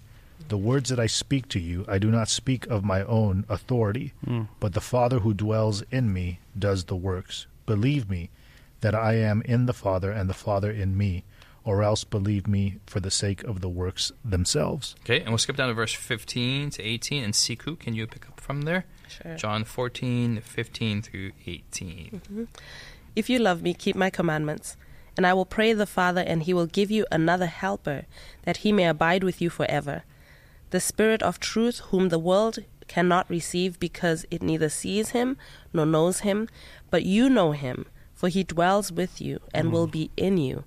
The 0.48 0.56
words 0.58 0.90
that 0.90 1.00
I 1.00 1.06
speak 1.06 1.48
to 1.50 1.58
you, 1.60 1.84
I 1.88 1.98
do 1.98 2.10
not 2.10 2.28
speak 2.28 2.66
of 2.66 2.84
my 2.84 3.02
own 3.04 3.44
authority, 3.48 4.12
but 4.60 4.72
the 4.74 4.80
Father 4.80 5.20
who 5.20 5.34
dwells 5.34 5.82
in 5.90 6.12
me 6.12 6.40
does 6.58 6.84
the 6.84 6.96
works. 6.96 7.46
Believe 7.64 8.08
me 8.10 8.30
that 8.80 8.94
I 8.94 9.14
am 9.14 9.42
in 9.42 9.66
the 9.66 9.72
Father 9.72 10.10
and 10.12 10.28
the 10.28 10.34
Father 10.34 10.70
in 10.70 10.96
me, 10.96 11.24
or 11.66 11.82
else 11.82 12.04
believe 12.04 12.46
me 12.46 12.78
for 12.86 13.00
the 13.00 13.10
sake 13.10 13.42
of 13.42 13.60
the 13.60 13.68
works 13.68 14.12
themselves. 14.24 14.94
Okay, 15.00 15.18
and 15.20 15.30
we'll 15.30 15.38
skip 15.38 15.56
down 15.56 15.68
to 15.68 15.74
verse 15.74 15.92
15 15.92 16.70
to 16.70 16.82
18. 16.82 17.24
And 17.24 17.34
Sikhu, 17.34 17.78
can 17.78 17.92
you 17.92 18.06
pick 18.06 18.28
up 18.28 18.40
from 18.40 18.62
there? 18.62 18.86
Sure. 19.08 19.36
John 19.36 19.64
14, 19.64 20.40
15 20.40 21.02
through 21.02 21.32
18. 21.44 22.22
Mm-hmm. 22.24 22.44
If 23.16 23.28
you 23.28 23.40
love 23.40 23.62
me, 23.62 23.74
keep 23.74 23.96
my 23.96 24.10
commandments. 24.10 24.76
And 25.16 25.26
I 25.26 25.34
will 25.34 25.44
pray 25.44 25.72
the 25.72 25.86
Father, 25.86 26.20
and 26.20 26.44
he 26.44 26.54
will 26.54 26.66
give 26.66 26.90
you 26.90 27.04
another 27.10 27.46
helper, 27.46 28.06
that 28.42 28.58
he 28.58 28.70
may 28.70 28.86
abide 28.86 29.24
with 29.24 29.42
you 29.42 29.50
forever. 29.50 30.04
The 30.70 30.80
Spirit 30.80 31.22
of 31.22 31.40
truth, 31.40 31.80
whom 31.90 32.10
the 32.10 32.18
world 32.18 32.60
cannot 32.86 33.28
receive 33.28 33.80
because 33.80 34.24
it 34.30 34.42
neither 34.42 34.68
sees 34.68 35.10
him 35.10 35.36
nor 35.72 35.84
knows 35.84 36.20
him, 36.20 36.48
but 36.90 37.04
you 37.04 37.28
know 37.28 37.50
him, 37.50 37.86
for 38.14 38.28
he 38.28 38.44
dwells 38.44 38.92
with 38.92 39.20
you 39.20 39.40
and 39.52 39.68
mm. 39.68 39.72
will 39.72 39.88
be 39.88 40.10
in 40.16 40.38
you. 40.38 40.62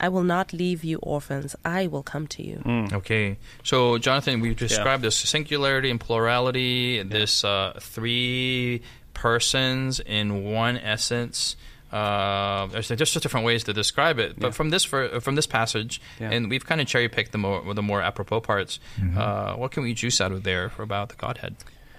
I 0.00 0.08
will 0.08 0.24
not 0.24 0.52
leave 0.52 0.84
you 0.84 0.98
orphans, 0.98 1.54
I 1.64 1.86
will 1.86 2.02
come 2.02 2.26
to 2.28 2.42
you. 2.42 2.62
Okay, 2.92 3.38
so 3.62 3.96
Jonathan, 3.98 4.40
we've 4.40 4.56
described 4.56 5.02
this 5.02 5.16
singularity 5.16 5.90
and 5.90 5.98
plurality, 6.00 7.02
this 7.02 7.44
uh, 7.44 7.78
three 7.80 8.82
persons 9.14 10.00
in 10.00 10.44
one 10.44 10.76
essence. 10.76 11.56
Uh, 11.92 12.66
there's 12.66 12.88
there's 12.88 12.98
just 12.98 13.22
different 13.22 13.46
ways 13.46 13.62
to 13.64 13.72
describe 13.72 14.18
it, 14.18 14.34
but 14.38 14.48
Yeah. 14.48 14.52
from 14.52 14.70
this 14.70 14.84
ver- 14.84 15.20
from 15.20 15.36
this 15.36 15.46
passage, 15.46 16.00
Yeah. 16.18 16.32
and 16.32 16.50
we've 16.50 16.66
kind 16.66 16.80
of 16.80 16.88
cherry 16.88 17.08
picked 17.08 17.30
the 17.30 17.38
more 17.38 17.72
the 17.72 17.82
more 17.82 18.02
apropos 18.02 18.40
parts. 18.40 18.80
Mm-hmm. 18.98 19.16
Uh, 19.16 19.56
what 19.56 19.70
can 19.70 19.84
we 19.84 19.94
juice 19.94 20.20
out 20.20 20.32
of 20.32 20.42
there 20.42 20.68
for 20.70 20.82
about 20.82 21.10
the 21.10 21.14
Godhead, 21.14 21.54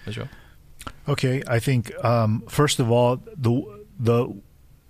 Israel? 0.05 0.27
Okay, 1.07 1.41
I 1.47 1.59
think 1.59 1.93
um, 2.03 2.43
first 2.49 2.79
of 2.81 2.91
all, 2.91 3.21
the 3.37 3.63
the 3.97 4.35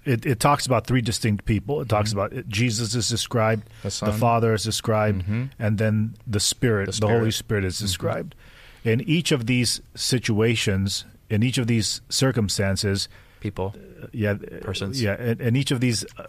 it, 0.05 0.25
it 0.25 0.39
talks 0.39 0.65
about 0.65 0.85
three 0.87 1.01
distinct 1.01 1.45
people. 1.45 1.81
It 1.81 1.89
talks 1.89 2.13
about 2.13 2.31
it, 2.33 2.47
Jesus 2.47 2.95
is 2.95 3.09
described, 3.09 3.63
The 3.83 3.89
the, 4.05 4.11
Father 4.13 4.53
is 4.53 4.63
described, 4.63 5.25
Mhm. 5.27 5.49
and 5.59 5.77
then 5.77 6.15
the 6.27 6.39
Spirit, 6.39 6.91
The 6.93 7.01
the, 7.01 7.07
Holy 7.07 7.31
Spirit. 7.31 7.33
Spirit 7.33 7.65
is 7.65 7.79
described. 7.79 8.35
In 8.83 9.01
each 9.01 9.31
of 9.31 9.45
these 9.47 9.81
situations, 9.95 11.05
in 11.29 11.41
each 11.43 11.57
of 11.57 11.67
these 11.67 12.01
circumstances, 12.09 13.07
People. 13.39 13.73
uh, 14.01 14.07
yeah, 14.11 14.35
Persons. 14.61 15.01
yeah, 15.01 15.19
in, 15.21 15.41
in 15.41 15.55
each 15.55 15.71
of 15.71 15.79
these 15.79 16.05
uh, 16.17 16.23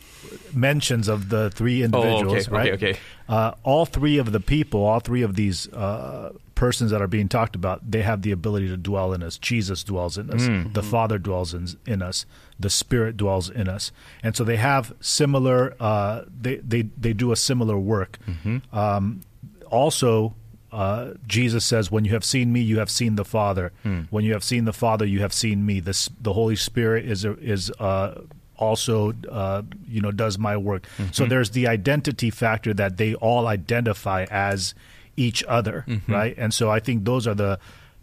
mentions 0.54 1.08
of 1.08 1.28
the 1.28 1.50
three 1.50 1.82
individuals, 1.82 2.48
okay, 2.48 2.56
right? 2.56 2.72
okay, 2.74 2.90
okay. 2.90 2.98
Uh, 3.28 3.52
all 3.62 3.84
three 3.86 4.18
of 4.18 4.32
the 4.32 4.40
people, 4.40 4.84
all 4.84 5.00
three 5.00 5.22
of 5.22 5.34
these 5.36 5.68
uh, 5.72 6.32
persons 6.56 6.90
that 6.90 7.00
are 7.00 7.06
being 7.06 7.28
talked 7.28 7.54
about, 7.54 7.88
they 7.88 8.02
have 8.02 8.22
the 8.22 8.32
ability 8.32 8.66
to 8.66 8.76
dwell 8.76 9.12
in 9.12 9.22
us. 9.22 9.38
Jesus 9.38 9.84
dwells 9.84 10.18
in 10.18 10.28
us. 10.30 10.42
Mm. 10.42 10.74
The 10.74 10.82
Father 10.82 11.18
dwells 11.18 11.54
in, 11.54 11.68
in 11.86 12.02
us. 12.02 12.26
The 12.58 12.70
Spirit 12.70 13.16
dwells 13.16 13.48
in 13.48 13.68
us. 13.68 13.92
And 14.24 14.34
so 14.34 14.42
they 14.42 14.56
have 14.56 14.92
similar. 15.00 15.76
Uh, 15.78 16.22
they 16.28 16.56
they 16.56 16.82
they 16.98 17.12
do 17.12 17.30
a 17.30 17.36
similar 17.36 17.78
work. 17.78 18.18
Mm-hmm. 18.26 18.76
Um, 18.76 19.20
also. 19.70 20.34
Uh, 20.72 21.14
Jesus 21.26 21.64
says, 21.64 21.90
"When 21.90 22.04
you 22.04 22.12
have 22.12 22.24
seen 22.24 22.52
me, 22.52 22.60
you 22.60 22.80
have 22.80 22.90
seen 22.90 23.14
the 23.14 23.24
Father. 23.24 23.72
Hmm. 23.82 24.00
When 24.10 24.24
you 24.24 24.32
have 24.34 24.44
seen 24.44 24.66
the 24.66 24.74
Father, 24.74 25.06
you 25.06 25.20
have 25.20 25.32
seen 25.32 25.64
me." 25.64 25.80
This, 25.80 26.10
the 26.20 26.34
Holy 26.34 26.56
Spirit 26.56 27.06
is 27.06 27.24
is 27.24 27.70
uh, 27.78 28.20
also 28.58 29.14
uh, 29.30 29.62
you 29.88 30.02
know 30.02 30.10
does 30.10 30.38
my 30.38 30.56
work. 30.56 30.82
Mm-hmm. 30.98 31.12
So 31.12 31.24
there's 31.24 31.50
the 31.50 31.66
identity 31.66 32.30
factor 32.30 32.74
that 32.74 32.96
they 32.98 33.14
all 33.14 33.46
identify 33.46 34.26
as 34.28 34.74
each 35.16 35.42
other, 35.44 35.84
Mm-hmm. 35.88 36.12
right? 36.12 36.34
And 36.38 36.52
so 36.52 36.70
I 36.70 36.80
think 36.80 37.04
those 37.04 37.26
are 37.26 37.34
the 37.34 37.58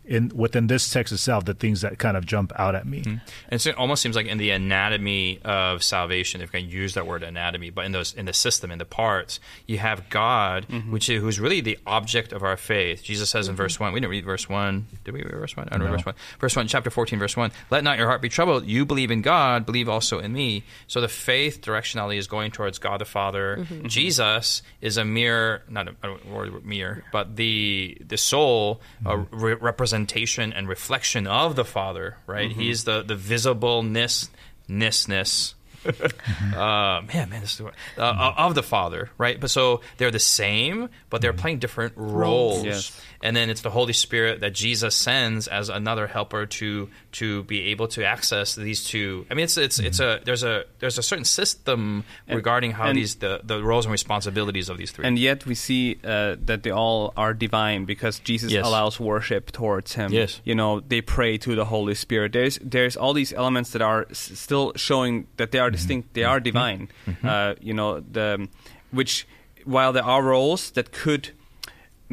in 0.05 0.29
within 0.35 0.67
this 0.67 0.91
text 0.91 1.13
itself 1.13 1.45
the 1.45 1.53
things 1.53 1.81
that 1.81 1.97
kind 1.97 2.17
of 2.17 2.25
jump 2.25 2.51
out 2.57 2.75
at 2.75 2.85
me. 2.85 3.01
Hmm. 3.01 3.15
And 3.49 3.61
so 3.61 3.69
it 3.69 3.77
almost 3.77 4.01
seems 4.01 4.15
like 4.15 4.25
in 4.25 4.37
the 4.37 4.51
anatomy 4.51 5.39
of 5.45 5.83
salvation, 5.83 6.41
if 6.41 6.49
I 6.53 6.59
can 6.59 6.69
use 6.69 6.95
that 6.95 7.07
word 7.07 7.23
anatomy, 7.23 7.69
but 7.69 7.85
in 7.85 7.93
those 7.93 8.13
in 8.13 8.25
the 8.25 8.33
system, 8.33 8.71
in 8.71 8.79
the 8.79 8.85
parts, 8.85 9.39
you 9.65 9.77
have 9.77 10.09
God, 10.09 10.67
mm-hmm. 10.67 10.91
which 10.91 11.09
is, 11.09 11.21
who's 11.21 11.39
really 11.39 11.61
the 11.61 11.77
object 11.87 12.33
of 12.33 12.43
our 12.43 12.57
faith. 12.57 13.03
Jesus 13.03 13.29
says 13.29 13.47
in 13.47 13.53
mm-hmm. 13.53 13.63
verse 13.63 13.79
one, 13.79 13.93
we 13.93 13.99
didn't 13.99 14.11
read 14.11 14.25
verse 14.25 14.49
one. 14.49 14.87
Did 15.03 15.13
we 15.13 15.23
read 15.23 15.31
verse 15.31 15.55
one? 15.55 15.67
I 15.67 15.77
don't 15.77 15.79
know 15.79 15.85
No. 15.85 15.97
verse 15.97 16.05
one. 16.05 16.15
Verse 16.39 16.55
one, 16.55 16.67
chapter 16.67 16.89
fourteen, 16.89 17.19
verse 17.19 17.37
one. 17.37 17.51
Let 17.69 17.83
not 17.83 17.97
your 17.97 18.07
heart 18.07 18.21
be 18.21 18.29
troubled. 18.29 18.65
You 18.65 18.85
believe 18.85 19.11
in 19.11 19.21
God, 19.21 19.65
believe 19.65 19.87
also 19.87 20.19
in 20.19 20.33
me. 20.33 20.63
So 20.87 21.01
the 21.01 21.07
faith 21.07 21.61
directionality 21.61 22.17
is 22.17 22.27
going 22.27 22.51
towards 22.51 22.79
God 22.79 22.99
the 22.99 23.05
Father. 23.05 23.57
Mm-hmm. 23.59 23.87
Jesus 23.87 24.63
is 24.81 24.97
a 24.97 25.05
mere, 25.05 25.63
not 25.69 25.87
a, 25.87 25.95
I 26.03 26.07
don't 26.07 26.25
know 26.25 26.35
word 26.35 26.65
mere, 26.65 27.03
but 27.11 27.35
the 27.35 27.97
the 28.05 28.17
soul, 28.17 28.81
a 29.05 29.17
re- 29.17 29.55
representation 29.93 30.51
and 30.53 30.67
reflection 30.67 31.27
of 31.27 31.55
the 31.55 31.65
Father. 31.65 32.17
Right? 32.25 32.51
He's 32.51 32.83
the 32.83 33.03
the 33.03 33.15
visibleness 33.15 34.29
nessness. 34.69 35.53
uh, 35.85 37.01
man, 37.13 37.29
man, 37.29 37.41
this 37.41 37.59
is, 37.59 37.61
uh, 37.97 38.33
of 38.37 38.55
the 38.55 38.63
Father, 38.63 39.09
right? 39.17 39.37
But 39.37 39.49
so 39.49 39.81
they're 39.97 40.11
the 40.11 40.19
same, 40.19 40.87
but 41.09 41.21
they're 41.21 41.33
playing 41.33 41.59
different 41.59 41.93
roles. 41.97 42.63
Yes. 42.63 43.01
And 43.21 43.35
then 43.35 43.49
it's 43.49 43.59
the 43.59 43.69
Holy 43.69 43.91
Spirit 43.91 44.39
that 44.41 44.53
Jesus 44.53 44.95
sends 44.95 45.49
as 45.49 45.67
another 45.67 46.07
helper 46.07 46.45
to 46.45 46.89
to 47.13 47.43
be 47.43 47.61
able 47.71 47.87
to 47.87 48.03
access 48.05 48.55
these 48.55 48.83
two. 48.83 49.25
I 49.29 49.33
mean, 49.35 49.45
it's 49.45 49.57
it's 49.57 49.79
it's 49.79 49.99
a 49.99 50.19
there's 50.25 50.43
a 50.43 50.63
there's 50.79 50.97
a 50.97 51.03
certain 51.03 51.25
system 51.25 52.03
regarding 52.27 52.71
how 52.73 52.87
and- 52.87 52.97
these 52.97 53.15
the, 53.15 53.41
the 53.43 53.63
roles 53.63 53.85
and 53.85 53.91
responsibilities 53.91 54.69
of 54.69 54.77
these 54.77 54.91
three. 54.91 55.05
And 55.07 55.17
yet 55.19 55.45
we 55.45 55.55
see 55.55 55.97
uh, 56.03 56.35
that 56.45 56.63
they 56.63 56.71
all 56.71 57.13
are 57.15 57.33
divine 57.33 57.85
because 57.85 58.19
Jesus 58.19 58.51
Yes. 58.51 58.65
allows 58.65 58.99
worship 58.99 59.51
towards 59.51 59.93
him. 59.95 60.11
Yes. 60.11 60.41
You 60.43 60.55
know, 60.55 60.79
they 60.81 61.01
pray 61.01 61.37
to 61.39 61.55
the 61.55 61.65
Holy 61.65 61.95
Spirit. 61.95 62.31
There's 62.33 62.59
there's 62.61 62.97
all 62.97 63.13
these 63.13 63.33
elements 63.33 63.69
that 63.71 63.81
are 63.81 64.05
s- 64.09 64.31
still 64.39 64.73
showing 64.75 65.27
that 65.37 65.51
they 65.51 65.59
are 65.59 65.71
distinct. 65.71 66.13
They 66.13 66.23
are 66.25 66.39
divine. 66.39 66.87
Uh, 67.23 67.53
you 67.61 67.73
know, 67.73 67.99
the 67.99 68.47
which 68.91 69.27
while 69.65 69.93
there 69.93 70.03
are 70.05 70.21
roles 70.23 70.71
that 70.71 70.91
could 70.91 71.29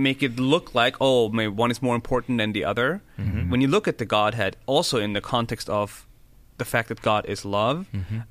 make 0.00 0.23
it 0.23 0.38
look 0.38 0.75
like 0.75 0.97
oh 1.00 1.28
maybe 1.28 1.52
one 1.62 1.71
is 1.71 1.80
more 1.83 1.95
important 1.95 2.38
than 2.38 2.52
the 2.52 2.64
other. 2.64 3.00
When 3.50 3.61
you 3.61 3.69
look 3.69 3.87
at 3.88 3.99
the 3.99 4.04
godhead 4.07 4.57
also 4.66 4.99
in 4.99 5.12
the 5.12 5.21
context 5.21 5.69
of 5.69 6.07
the 6.59 6.64
fact 6.64 6.88
that 6.88 7.00
god 7.02 7.25
is 7.28 7.45
love 7.45 7.87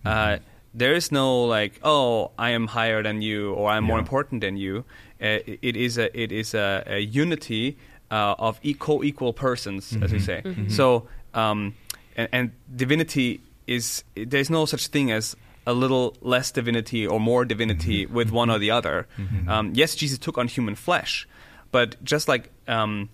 uh, 0.05 0.37
there 0.73 0.93
is 0.95 1.11
no 1.11 1.45
like 1.57 1.79
oh 1.83 2.31
i 2.37 2.49
am 2.51 2.67
higher 2.67 3.01
than 3.03 3.21
you 3.21 3.53
or 3.53 3.69
i'm 3.71 3.83
more 3.83 3.99
important 3.99 4.41
than 4.41 4.55
you. 4.57 4.83
Uh, 5.21 5.39
it 5.51 5.59
it 5.61 5.75
is 5.75 5.97
a 5.97 6.07
it 6.23 6.31
is 6.31 6.53
a, 6.53 6.83
a 6.87 6.99
unity 6.99 7.75
uh, 8.11 8.35
of 8.47 8.59
e- 8.63 8.75
co-equal 8.77 9.33
persons 9.33 9.97
as 10.03 10.11
we 10.11 10.19
say. 10.19 10.41
So 10.69 11.07
um, 11.33 11.73
and, 12.17 12.27
and 12.31 12.51
divinity 12.75 13.39
is 13.67 14.03
there's 14.15 14.49
no 14.49 14.65
such 14.65 14.87
thing 14.87 15.11
as 15.11 15.35
a 15.65 15.73
little 15.73 16.15
less 16.21 16.51
divinity 16.51 17.05
or 17.05 17.19
more 17.19 17.45
divinity 17.45 18.05
with 18.05 18.31
one 18.31 18.49
or 18.53 18.57
the 18.59 18.71
other. 18.71 19.05
Um, 19.47 19.71
yes, 19.75 19.95
Jesus 19.95 20.17
took 20.17 20.37
on 20.37 20.47
human 20.47 20.75
flesh, 20.75 21.27
but 21.71 22.03
just 22.03 22.27
like 22.27 22.49
um, 22.67 23.09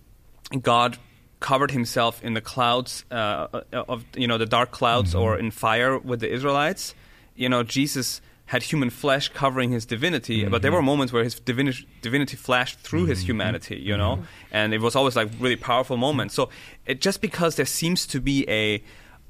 God 0.62 0.98
covered 1.40 1.70
himself 1.70 2.22
in 2.24 2.34
the 2.34 2.40
clouds 2.40 3.04
uh, 3.10 3.62
of 3.72 4.04
you 4.16 4.26
know 4.26 4.38
the 4.38 4.46
dark 4.46 4.70
clouds 4.70 5.14
or 5.14 5.38
in 5.38 5.50
fire 5.50 5.98
with 5.98 6.20
the 6.20 6.32
Israelites, 6.32 6.94
you 7.34 7.48
know 7.48 7.62
Jesus 7.62 8.20
had 8.46 8.62
human 8.62 8.90
flesh 8.90 9.28
covering 9.28 9.72
his 9.72 9.84
divinity, 9.84 10.44
but 10.44 10.62
there 10.62 10.70
were 10.70 10.80
moments 10.80 11.12
where 11.12 11.24
his 11.24 11.34
divinity, 11.40 11.84
divinity 12.00 12.36
flashed 12.36 12.78
through 12.78 13.04
his 13.06 13.20
humanity, 13.22 13.76
you 13.76 13.96
know, 13.96 14.24
and 14.52 14.72
it 14.72 14.80
was 14.80 14.94
always 14.94 15.16
like 15.16 15.28
really 15.40 15.56
powerful 15.56 15.96
moments. 15.96 16.32
So 16.34 16.48
it, 16.86 17.00
just 17.00 17.20
because 17.20 17.56
there 17.56 17.66
seems 17.66 18.06
to 18.06 18.20
be 18.20 18.48
a 18.48 18.82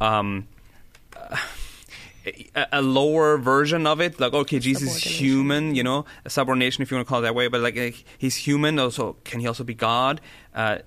um, 0.04 0.47
a, 1.16 1.38
a 2.73 2.83
lower 2.83 3.38
version 3.38 3.87
of 3.87 4.00
it. 4.00 4.18
Like, 4.18 4.33
okay, 4.33 4.59
Jesus 4.59 4.97
is 4.97 5.02
human, 5.02 5.75
you 5.75 5.83
know, 5.83 6.04
a 6.25 6.30
subordination 6.30 6.83
if 6.83 6.90
you 6.90 6.97
want 6.97 7.06
to 7.06 7.09
call 7.09 7.21
it 7.21 7.23
that 7.23 7.35
way. 7.35 7.49
But 7.49 7.61
like, 7.61 8.04
he's 8.18 8.37
human. 8.37 8.78
Also, 8.78 9.16
can 9.25 9.40
he 9.40 9.47
also 9.47 9.64
be 9.64 9.75
God? 9.75 10.21
Uh, 10.54 10.78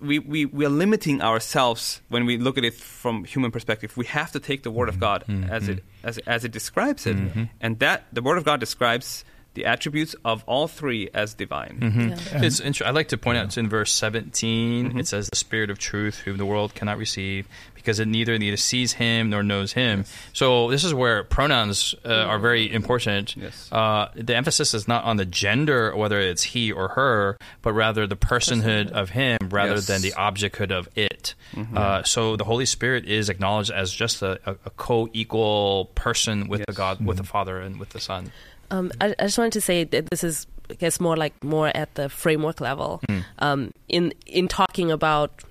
we, 0.00 0.18
we, 0.18 0.44
we 0.44 0.66
are 0.66 0.70
limiting 0.70 1.22
ourselves 1.22 2.00
when 2.08 2.26
we 2.26 2.36
look 2.36 2.58
at 2.58 2.64
it 2.64 2.74
from 2.74 3.24
human 3.24 3.50
perspective. 3.50 3.96
We 3.96 4.06
have 4.06 4.32
to 4.32 4.40
take 4.40 4.62
the 4.62 4.70
Word 4.70 4.88
of 4.88 4.96
mm-hmm. 4.96 5.00
God 5.00 5.24
mm-hmm. 5.26 5.50
as 5.50 5.68
it 5.68 5.84
as, 6.02 6.18
as 6.18 6.44
it 6.44 6.52
describes 6.52 7.06
it, 7.06 7.16
mm-hmm. 7.16 7.44
and 7.60 7.78
that 7.78 8.06
the 8.12 8.22
Word 8.22 8.38
of 8.38 8.44
God 8.44 8.60
describes 8.60 9.24
the 9.54 9.64
attributes 9.64 10.14
of 10.24 10.44
all 10.46 10.68
three 10.68 11.08
as 11.12 11.34
divine. 11.34 11.78
Mm-hmm. 11.80 12.44
It's 12.44 12.60
inter- 12.60 12.84
I'd 12.86 12.94
like 12.94 13.08
to 13.08 13.18
point 13.18 13.38
out 13.38 13.56
in 13.58 13.68
verse 13.68 13.90
17, 13.92 14.98
it 14.98 15.06
says, 15.08 15.28
"The 15.30 15.36
Spirit 15.36 15.70
of 15.70 15.78
Truth, 15.78 16.18
whom 16.18 16.36
the 16.36 16.46
world 16.46 16.74
cannot 16.74 16.96
receive, 16.98 17.48
because 17.74 17.98
it 17.98 18.06
neither 18.06 18.38
neither 18.38 18.56
sees 18.56 18.92
him 18.92 19.30
nor 19.30 19.42
knows 19.42 19.72
him." 19.72 20.04
So 20.32 20.70
this 20.70 20.84
is 20.84 20.94
where 20.94 21.24
pronouns 21.24 21.94
uh, 22.04 22.08
are 22.12 22.38
very 22.38 22.72
important. 22.72 23.36
Yes. 23.36 23.68
Uh, 23.72 24.08
the 24.14 24.36
emphasis 24.36 24.74
is 24.74 24.86
not 24.86 25.02
on 25.04 25.16
the 25.16 25.24
gender, 25.26 25.96
whether 25.96 26.20
it's 26.20 26.42
he 26.44 26.70
or 26.70 26.88
her, 26.88 27.36
but 27.62 27.72
rather 27.72 28.06
the 28.06 28.16
personhood 28.16 28.90
of 28.92 29.10
him, 29.10 29.38
rather 29.50 29.74
Yes. 29.74 29.86
than 29.86 30.02
the 30.02 30.12
objecthood 30.12 30.70
of 30.70 30.88
it. 30.94 31.34
Uh, 31.74 32.04
so 32.04 32.36
the 32.36 32.44
Holy 32.44 32.66
Spirit 32.66 33.06
is 33.06 33.28
acknowledged 33.28 33.72
as 33.72 33.90
just 33.92 34.22
a, 34.22 34.38
a, 34.48 34.52
a 34.66 34.70
co-equal 34.76 35.86
person 35.96 36.46
with 36.48 36.60
the 36.60 36.66
Yes. 36.68 36.76
God, 36.76 37.04
with 37.04 37.16
the 37.16 37.24
Father, 37.24 37.60
and 37.60 37.80
with 37.80 37.88
the 37.90 38.00
Son. 38.00 38.30
Um, 38.70 38.92
I, 39.00 39.14
I 39.18 39.24
just 39.24 39.38
wanted 39.38 39.52
to 39.54 39.60
say 39.60 39.84
that 39.84 40.10
this 40.10 40.22
is, 40.22 40.46
I 40.70 40.74
guess, 40.74 41.00
more 41.00 41.16
like 41.16 41.42
more 41.42 41.68
at 41.74 41.94
the 41.94 42.08
framework 42.08 42.60
level. 42.60 43.00
Um, 43.38 43.72
in 43.88 44.12
in 44.26 44.48
talking 44.48 44.90
about 44.90 45.42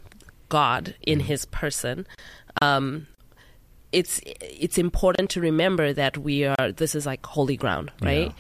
God 0.50 0.96
in 1.02 1.20
His 1.22 1.46
person, 1.46 2.06
um, 2.62 3.08
it's 3.92 4.22
it's 4.42 4.78
important 4.78 5.30
to 5.32 5.42
remember 5.42 5.94
that 5.94 6.18
we 6.18 6.46
are. 6.46 6.72
This 6.72 6.94
is 6.96 7.06
like 7.06 7.26
holy 7.26 7.58
ground, 7.58 7.92
right? 8.02 8.34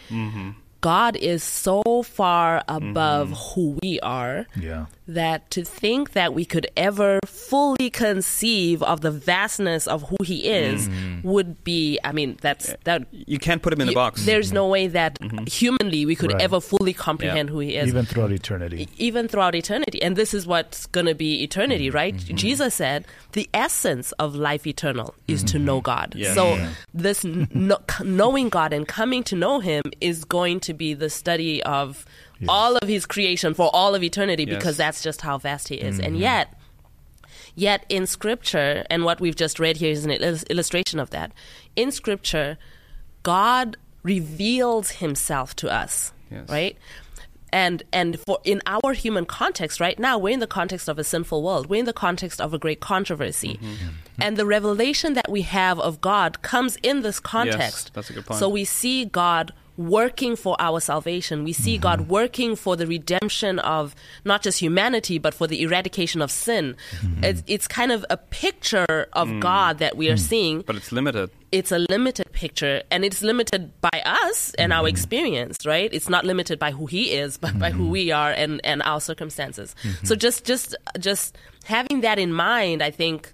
God 0.87 1.17
is 1.17 1.43
so 1.43 1.83
far 2.03 2.63
above 2.69 3.27
mm-hmm. 3.27 3.61
who 3.61 3.77
we 3.83 3.99
are 3.99 4.45
Yeah. 4.55 4.85
that 5.21 5.51
to 5.51 5.65
think 5.65 6.13
that 6.13 6.33
we 6.33 6.45
could 6.45 6.67
ever 6.77 7.19
fully 7.25 7.89
conceive 7.89 8.81
of 8.83 9.01
the 9.01 9.11
vastness 9.11 9.85
of 9.87 9.99
who 10.09 10.15
He 10.23 10.47
is 10.47 10.87
mm-hmm. 10.87 11.27
would 11.27 11.51
be. 11.65 11.99
I 12.05 12.11
mean, 12.13 12.37
that's 12.39 12.73
that 12.85 12.99
You 13.11 13.37
can't 13.37 13.61
put 13.61 13.73
him 13.73 13.81
in 13.81 13.89
a 13.89 13.91
y- 13.91 13.95
box. 13.95 14.25
There's 14.25 14.53
no 14.53 14.65
way 14.69 14.87
that 14.87 15.19
mm-hmm. 15.19 15.43
humanly 15.61 16.05
we 16.05 16.15
could 16.15 16.31
Right. 16.31 16.41
ever 16.47 16.61
fully 16.61 16.93
comprehend 16.93 17.49
who 17.49 17.59
he 17.59 17.75
is. 17.75 17.89
Even 17.89 18.05
throughout 18.05 18.31
eternity. 18.31 18.87
even 18.97 19.27
throughout 19.27 19.55
eternity. 19.55 20.01
And 20.01 20.15
this 20.15 20.33
is 20.33 20.47
what's 20.47 20.85
going 20.95 21.07
to 21.07 21.15
be 21.15 21.43
eternity, 21.43 21.89
right? 21.89 22.15
Jesus 22.15 22.75
said 22.75 23.05
the 23.33 23.49
essence 23.53 24.13
of 24.23 24.35
life 24.35 24.65
eternal 24.65 25.15
is 25.27 25.43
to 25.51 25.59
know 25.59 25.81
God. 25.81 26.13
Yes. 26.15 26.33
So 26.33 26.45
Yeah. 26.55 26.69
this 26.93 27.21
kn- 27.21 27.83
knowing 28.05 28.47
God 28.47 28.71
and 28.71 28.87
coming 28.87 29.23
to 29.23 29.35
know 29.35 29.59
him 29.59 29.83
is 29.99 30.23
going 30.23 30.59
to 30.61 30.76
be 30.77 30.93
the 30.93 31.09
study 31.09 31.61
of 31.63 32.05
all 32.47 32.77
of 32.77 32.87
his 32.87 33.05
creation 33.05 33.53
for 33.53 33.69
all 33.73 33.95
of 33.95 34.03
eternity 34.03 34.45
Yes. 34.47 34.57
because 34.57 34.77
that's 34.77 35.01
just 35.01 35.21
how 35.21 35.37
vast 35.37 35.69
he 35.69 35.75
is. 35.75 35.99
And 35.99 36.13
mm-hmm. 36.13 36.21
yet 36.21 36.53
Yet 37.55 37.87
in 37.89 38.05
scripture, 38.05 38.85
and 38.87 39.03
what 39.03 39.19
we've 39.19 39.35
just 39.35 39.59
read 39.59 39.77
here 39.77 39.91
is 39.91 40.05
an 40.05 40.11
illus- 40.11 40.43
illustration 40.47 40.99
of 40.99 41.09
that. 41.09 41.31
In 41.75 41.91
scripture, 41.91 42.59
God 43.23 43.77
reveals 44.03 44.91
himself 44.91 45.55
to 45.55 45.67
us, 45.73 46.13
Yes. 46.29 46.47
right? 46.49 46.77
And 47.51 47.81
and 47.91 48.19
for 48.19 48.37
in 48.43 48.61
our 48.67 48.93
human 48.93 49.25
context 49.25 49.79
right 49.79 49.97
now, 49.97 50.19
we're 50.19 50.33
in 50.35 50.39
the 50.39 50.45
context 50.45 50.87
of 50.87 50.99
a 50.99 51.03
sinful 51.03 51.41
world. 51.41 51.65
We're 51.67 51.79
in 51.79 51.85
the 51.85 51.93
context 51.93 52.39
of 52.39 52.53
a 52.53 52.59
great 52.59 52.79
controversy. 52.79 53.55
Mm-hmm. 53.55 53.65
Mm-hmm. 53.65 54.21
And 54.21 54.37
the 54.37 54.45
revelation 54.45 55.13
that 55.15 55.31
we 55.31 55.41
have 55.41 55.79
of 55.79 55.99
God 55.99 56.43
comes 56.43 56.75
in 56.83 57.01
this 57.01 57.19
context. 57.19 57.91
that's 57.95 58.11
a 58.11 58.13
good 58.13 58.25
point. 58.27 58.39
So 58.39 58.49
we 58.49 58.65
see 58.65 59.05
God 59.05 59.51
working 59.77 60.35
for 60.35 60.55
our 60.59 60.79
salvation. 60.79 61.43
We 61.43 61.53
see 61.53 61.77
God 61.77 61.99
mm-hmm. 61.99 62.11
working 62.11 62.55
for 62.55 62.75
the 62.75 62.87
redemption 62.87 63.59
of 63.59 63.95
not 64.25 64.41
just 64.41 64.59
humanity, 64.59 65.19
but 65.19 65.33
for 65.33 65.47
the 65.47 65.61
eradication 65.61 66.21
of 66.21 66.31
sin. 66.31 66.75
Mm-hmm. 67.01 67.23
It's, 67.23 67.43
it's 67.47 67.67
kind 67.67 67.91
of 67.91 68.05
a 68.09 68.17
picture 68.17 69.07
of 69.13 69.29
mm. 69.29 69.39
God 69.39 69.77
that 69.79 69.95
we 69.95 70.09
are 70.09 70.15
mm. 70.15 70.19
seeing. 70.19 70.61
but 70.61 70.75
it's 70.75 70.91
limited. 70.91 71.29
It's 71.51 71.71
a 71.71 71.79
limited 71.79 72.29
picture, 72.33 72.83
and 72.91 73.05
it's 73.05 73.21
limited 73.21 73.71
by 73.79 74.01
us 74.03 74.53
and 74.55 74.73
our 74.73 74.79
mm-hmm. 74.79 74.87
experience, 74.87 75.65
right? 75.65 75.89
It's 75.93 76.09
not 76.09 76.25
limited 76.25 76.59
by 76.59 76.71
who 76.71 76.87
He 76.87 77.11
is, 77.11 77.37
but 77.37 77.57
by 77.57 77.71
who 77.71 77.89
we 77.89 78.11
are 78.11 78.31
and, 78.31 78.59
and 78.65 78.83
our 78.83 78.99
circumstances. 78.99 79.73
So 80.03 80.15
just 80.15 80.43
just 80.43 80.75
just 80.99 81.37
having 81.63 82.01
that 82.01 82.19
in 82.19 82.33
mind, 82.33 82.83
I 82.83 82.91
think 82.91 83.31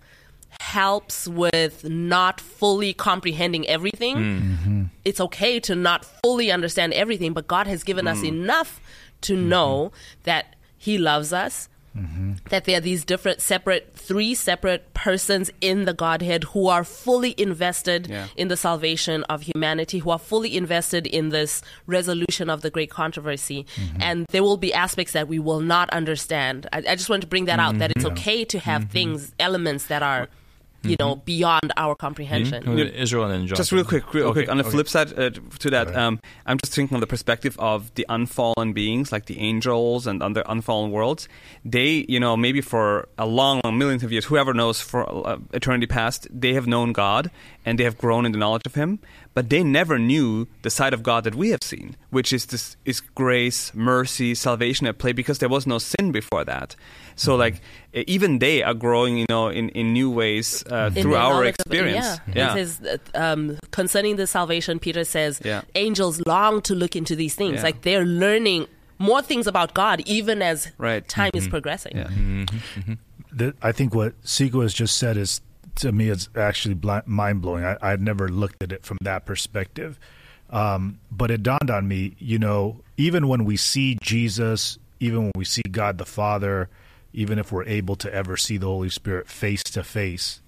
helps 0.63 1.27
with 1.27 1.83
not 1.83 2.39
fully 2.39 2.93
comprehending 2.93 3.67
everything. 3.67 4.15
Mm. 4.15 4.41
Mm-hmm. 4.41 4.83
It's 5.03 5.19
okay 5.19 5.59
to 5.59 5.75
not 5.75 6.05
fully 6.23 6.51
understand 6.51 6.93
everything, 6.93 7.33
but 7.33 7.47
God 7.47 7.67
has 7.67 7.83
given 7.83 8.07
us 8.07 8.21
mm. 8.21 8.29
enough 8.29 8.79
to 9.21 9.33
mm-hmm. 9.33 9.49
know 9.49 9.91
that 10.23 10.55
He 10.77 10.97
loves 10.97 11.33
us, 11.33 11.67
mm-hmm. 11.95 12.35
that 12.49 12.63
there 12.63 12.77
are 12.77 12.81
these 12.81 13.03
different, 13.03 13.41
separate, 13.41 13.91
three 13.93 14.33
separate 14.33 14.93
persons 14.93 15.51
in 15.59 15.83
the 15.83 15.93
Godhead 15.93 16.45
who 16.45 16.69
are 16.69 16.85
fully 16.85 17.35
invested 17.37 18.07
Yeah. 18.07 18.27
in 18.37 18.47
the 18.47 18.57
salvation 18.57 19.23
of 19.25 19.41
humanity, 19.41 19.99
who 19.99 20.11
are 20.11 20.19
fully 20.31 20.55
invested 20.55 21.05
in 21.05 21.27
this 21.29 21.61
resolution 21.87 22.49
of 22.49 22.61
the 22.61 22.69
great 22.69 22.89
controversy. 22.89 23.65
And 23.99 24.25
there 24.31 24.43
will 24.43 24.57
be 24.57 24.73
aspects 24.73 25.11
that 25.11 25.27
we 25.27 25.39
will 25.39 25.59
not 25.59 25.89
understand. 25.89 26.67
I, 26.71 26.77
I 26.87 26.95
just 26.95 27.09
want 27.09 27.21
to 27.21 27.27
bring 27.27 27.45
that 27.45 27.59
out 27.59 27.79
that 27.79 27.91
it's 27.91 28.05
okay 28.05 28.45
to 28.45 28.59
have 28.59 28.89
things, 28.89 29.33
elements 29.39 29.87
that 29.87 30.01
are, 30.01 30.29
you 30.83 30.95
know, 30.99 31.15
beyond 31.15 31.71
our 31.77 31.95
comprehension. 31.95 32.63
We'll 32.65 32.79
Israel 32.79 33.25
and 33.25 33.33
then 33.33 33.47
Just 33.47 33.71
real 33.71 33.85
quick, 33.85 34.13
real 34.13 34.27
Okay, 34.27 34.41
quick. 34.41 34.49
On 34.49 34.57
the 34.57 34.63
okay. 34.63 34.71
flip 34.71 34.89
side 34.89 35.17
uh, 35.17 35.29
to 35.59 35.69
that, 35.69 35.95
um, 35.95 36.19
I'm 36.45 36.57
just 36.57 36.73
thinking 36.73 36.95
of 36.95 37.01
the 37.01 37.07
perspective 37.07 37.55
of 37.59 37.93
the 37.95 38.05
unfallen 38.09 38.73
beings, 38.73 39.11
like 39.11 39.25
the 39.25 39.39
angels 39.39 40.07
and 40.07 40.21
other 40.21 40.43
unfallen 40.45 40.91
worlds. 40.91 41.27
They, 41.63 42.05
you 42.09 42.19
know, 42.19 42.35
maybe 42.35 42.61
for 42.61 43.07
a 43.17 43.25
long, 43.25 43.61
long 43.63 43.77
millions 43.77 44.03
of 44.03 44.11
years, 44.11 44.25
whoever 44.25 44.53
knows 44.53 44.81
for 44.81 45.27
uh, 45.27 45.37
eternity 45.53 45.87
past, 45.87 46.27
they 46.31 46.53
have 46.53 46.67
known 46.67 46.91
God 46.91 47.31
and 47.65 47.77
they 47.79 47.83
have 47.83 47.97
grown 47.97 48.25
in 48.25 48.31
the 48.31 48.37
knowledge 48.37 48.63
of 48.65 48.75
Him. 48.75 48.99
But 49.33 49.49
they 49.49 49.63
never 49.63 49.97
knew 49.97 50.47
the 50.61 50.69
side 50.69 50.93
of 50.93 51.01
God 51.01 51.23
that 51.23 51.33
we 51.35 51.49
have 51.49 51.63
seen, 51.63 51.95
which 52.11 52.31
is 52.33 52.45
this 52.47 52.77
is 52.85 52.99
grace, 53.01 53.73
mercy, 53.73 54.35
salvation 54.35 54.85
at 54.87 54.97
play, 54.97 55.11
because 55.13 55.39
there 55.39 55.49
was 55.49 55.65
no 55.65 55.79
sin 55.79 56.11
before 56.11 56.43
that. 56.45 56.75
So, 57.15 57.31
Mm-hmm. 57.33 57.39
like, 57.39 57.61
even 58.07 58.39
they 58.39 58.63
are 58.63 58.73
growing, 58.73 59.17
you 59.17 59.25
know, 59.29 59.47
in, 59.47 59.69
in 59.69 59.93
new 59.93 60.09
ways 60.11 60.63
uh, 60.71 60.89
In 60.95 61.01
through 61.03 61.11
the 61.13 61.17
our 61.17 61.33
knowledge 61.33 61.55
of- 61.59 61.65
experience. 61.71 62.19
yeah. 62.33 62.55
It 62.55 62.67
says, 62.67 62.99
um, 63.15 63.57
concerning 63.71 64.15
the 64.17 64.25
salvation, 64.27 64.79
Peter 64.79 65.03
says, 65.03 65.39
Yeah. 65.45 65.61
angels 65.75 66.21
long 66.25 66.61
to 66.63 66.73
look 66.75 66.95
into 66.95 67.15
these 67.15 67.35
things. 67.35 67.55
Yeah. 67.57 67.63
Like 67.63 67.81
they're 67.83 68.05
learning 68.05 68.67
more 68.99 69.21
things 69.21 69.47
about 69.47 69.73
God 69.73 70.01
even 70.05 70.41
as 70.41 70.71
Right. 70.77 71.07
time 71.07 71.29
Mm-hmm. 71.31 71.37
is 71.37 71.47
progressing. 71.47 71.97
Yeah. 71.97 72.95
the, 73.31 73.53
I 73.61 73.71
think 73.71 73.93
what 73.95 74.19
Sikhu 74.23 74.61
has 74.63 74.73
just 74.73 74.97
said 74.97 75.17
is 75.17 75.41
to 75.75 75.91
me 75.91 76.09
it's 76.09 76.29
actually 76.35 76.77
mind 77.05 77.41
blowing. 77.41 77.63
I 77.63 77.77
I'd 77.81 78.01
never 78.01 78.29
looked 78.29 78.61
at 78.63 78.71
it 78.71 78.85
from 78.85 78.97
that 79.01 79.25
perspective, 79.25 79.99
um, 80.49 80.99
but 81.11 81.31
it 81.31 81.43
dawned 81.43 81.69
on 81.71 81.87
me. 81.87 82.15
You 82.19 82.39
know, 82.39 82.81
even 82.97 83.27
when 83.27 83.45
we 83.45 83.57
see 83.57 83.97
Jesus, 84.01 84.77
even 84.99 85.23
when 85.23 85.31
we 85.35 85.45
see 85.45 85.63
God 85.63 85.97
the 85.97 86.05
Father, 86.05 86.69
even 87.13 87.39
if 87.39 87.51
we're 87.51 87.65
able 87.65 87.95
to 87.97 88.13
ever 88.13 88.37
see 88.37 88.57
the 88.57 88.67
Holy 88.67 88.89
Spirit 88.89 89.27
face 89.27 89.63
to 89.63 89.83
face, 89.83 90.41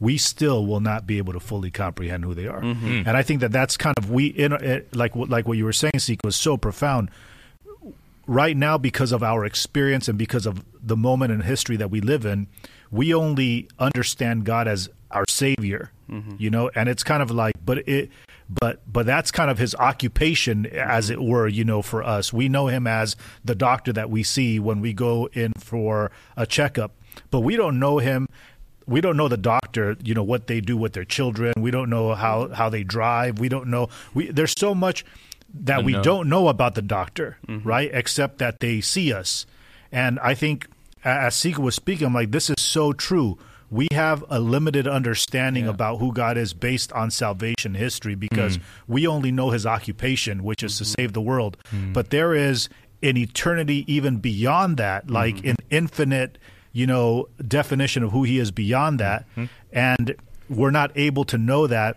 we 0.00 0.18
still 0.18 0.66
will 0.66 0.80
not 0.80 1.06
be 1.06 1.18
able 1.18 1.32
to 1.32 1.40
fully 1.40 1.70
comprehend 1.70 2.24
who 2.24 2.34
they 2.34 2.46
are. 2.46 2.60
And 2.62 3.10
I 3.10 3.22
think 3.22 3.40
that 3.40 3.52
that's 3.52 3.76
kind 3.76 3.94
of 3.98 4.10
we 4.10 4.26
in 4.26 4.52
it, 4.52 4.94
like 4.94 5.14
what- 5.16 5.28
like 5.28 5.46
what 5.48 5.56
you 5.58 5.64
were 5.64 5.72
saying, 5.72 5.92
Sikhu, 5.98 6.24
was 6.24 6.36
so 6.36 6.56
profound 6.56 7.10
right 8.26 8.56
now 8.56 8.78
because 8.78 9.12
of 9.12 9.22
our 9.22 9.44
experience 9.44 10.08
and 10.08 10.16
because 10.18 10.46
of 10.46 10.64
the 10.82 10.96
moment 10.96 11.30
in 11.32 11.40
history 11.42 11.76
that 11.76 11.90
we 11.90 12.00
live 12.00 12.24
in 12.24 12.46
we 12.94 13.12
only 13.12 13.68
understand 13.78 14.44
god 14.44 14.68
as 14.68 14.88
our 15.10 15.24
savior 15.28 15.90
mm-hmm. 16.08 16.34
you 16.38 16.50
know 16.50 16.70
and 16.74 16.88
it's 16.88 17.02
kind 17.02 17.22
of 17.22 17.30
like 17.30 17.54
but 17.64 17.86
it 17.88 18.10
but 18.48 18.80
but 18.90 19.06
that's 19.06 19.30
kind 19.30 19.50
of 19.50 19.58
his 19.58 19.74
occupation 19.76 20.66
as 20.66 21.10
it 21.10 21.20
were 21.20 21.48
you 21.48 21.64
know 21.64 21.82
for 21.82 22.02
us. 22.02 22.32
We 22.32 22.48
know 22.48 22.66
him 22.66 22.86
as 22.86 23.16
the 23.44 23.54
doctor 23.54 23.92
that 23.92 24.10
we 24.10 24.22
see 24.22 24.60
when 24.60 24.80
we 24.80 24.92
go 24.92 25.28
in 25.32 25.52
for 25.58 26.10
a 26.36 26.46
checkup 26.46 26.92
but 27.30 27.40
we 27.40 27.56
don't 27.56 27.78
know 27.78 27.98
him. 27.98 28.26
We 28.86 29.00
don't 29.00 29.16
know 29.16 29.28
the 29.28 29.38
doctor 29.38 29.96
you 30.02 30.14
know 30.14 30.22
what 30.22 30.46
they 30.46 30.60
do 30.60 30.76
with 30.76 30.92
their 30.92 31.04
children. 31.04 31.54
We 31.56 31.70
don't 31.70 31.88
know 31.88 32.14
how 32.14 32.48
how 32.48 32.68
they 32.68 32.84
drive. 32.84 33.38
We 33.38 33.48
don't 33.48 33.68
know. 33.68 33.88
We 34.12 34.30
there's 34.30 34.54
so 34.56 34.74
much 34.74 35.04
that 35.54 35.84
we 35.84 35.92
don't 35.92 36.28
know 36.28 36.48
about 36.48 36.74
the 36.74 36.82
doctor, 36.82 37.38
mm-hmm. 37.46 37.66
right? 37.66 37.90
Except 37.92 38.38
that 38.38 38.60
they 38.60 38.80
see 38.80 39.12
us. 39.12 39.46
And 39.92 40.18
I 40.18 40.34
think, 40.34 40.66
as 41.04 41.34
Sikhu 41.34 41.58
was 41.58 41.74
speaking, 41.74 42.06
I'm 42.06 42.14
like, 42.14 42.30
this 42.30 42.50
is 42.50 42.56
so 42.58 42.92
true. 42.92 43.38
We 43.70 43.88
have 43.92 44.24
a 44.28 44.40
limited 44.40 44.86
understanding 44.86 45.66
about 45.66 45.98
who 45.98 46.12
God 46.12 46.36
is 46.36 46.54
based 46.54 46.92
on 46.92 47.10
salvation 47.10 47.74
history 47.74 48.14
because 48.14 48.58
mm. 48.58 48.62
we 48.86 49.06
only 49.06 49.32
know 49.32 49.50
his 49.50 49.66
occupation, 49.66 50.44
which 50.44 50.62
is 50.62 50.78
to 50.78 50.84
mm-hmm. 50.84 50.94
save 50.98 51.12
the 51.12 51.20
world. 51.20 51.56
Mm. 51.72 51.92
But 51.92 52.10
there 52.10 52.34
is 52.34 52.68
an 53.02 53.16
eternity 53.16 53.84
even 53.92 54.18
beyond 54.18 54.76
that, 54.76 55.04
mm-hmm. 55.04 55.14
like 55.14 55.44
an 55.44 55.56
infinite, 55.70 56.38
you 56.72 56.86
know, 56.86 57.28
definition 57.46 58.02
of 58.02 58.12
who 58.12 58.22
he 58.22 58.38
is 58.38 58.50
beyond 58.50 59.00
that. 59.00 59.26
Mm-hmm. 59.30 59.44
And 59.72 60.14
we're 60.48 60.70
not 60.70 60.92
able 60.94 61.24
to 61.24 61.38
know 61.38 61.66
that 61.66 61.96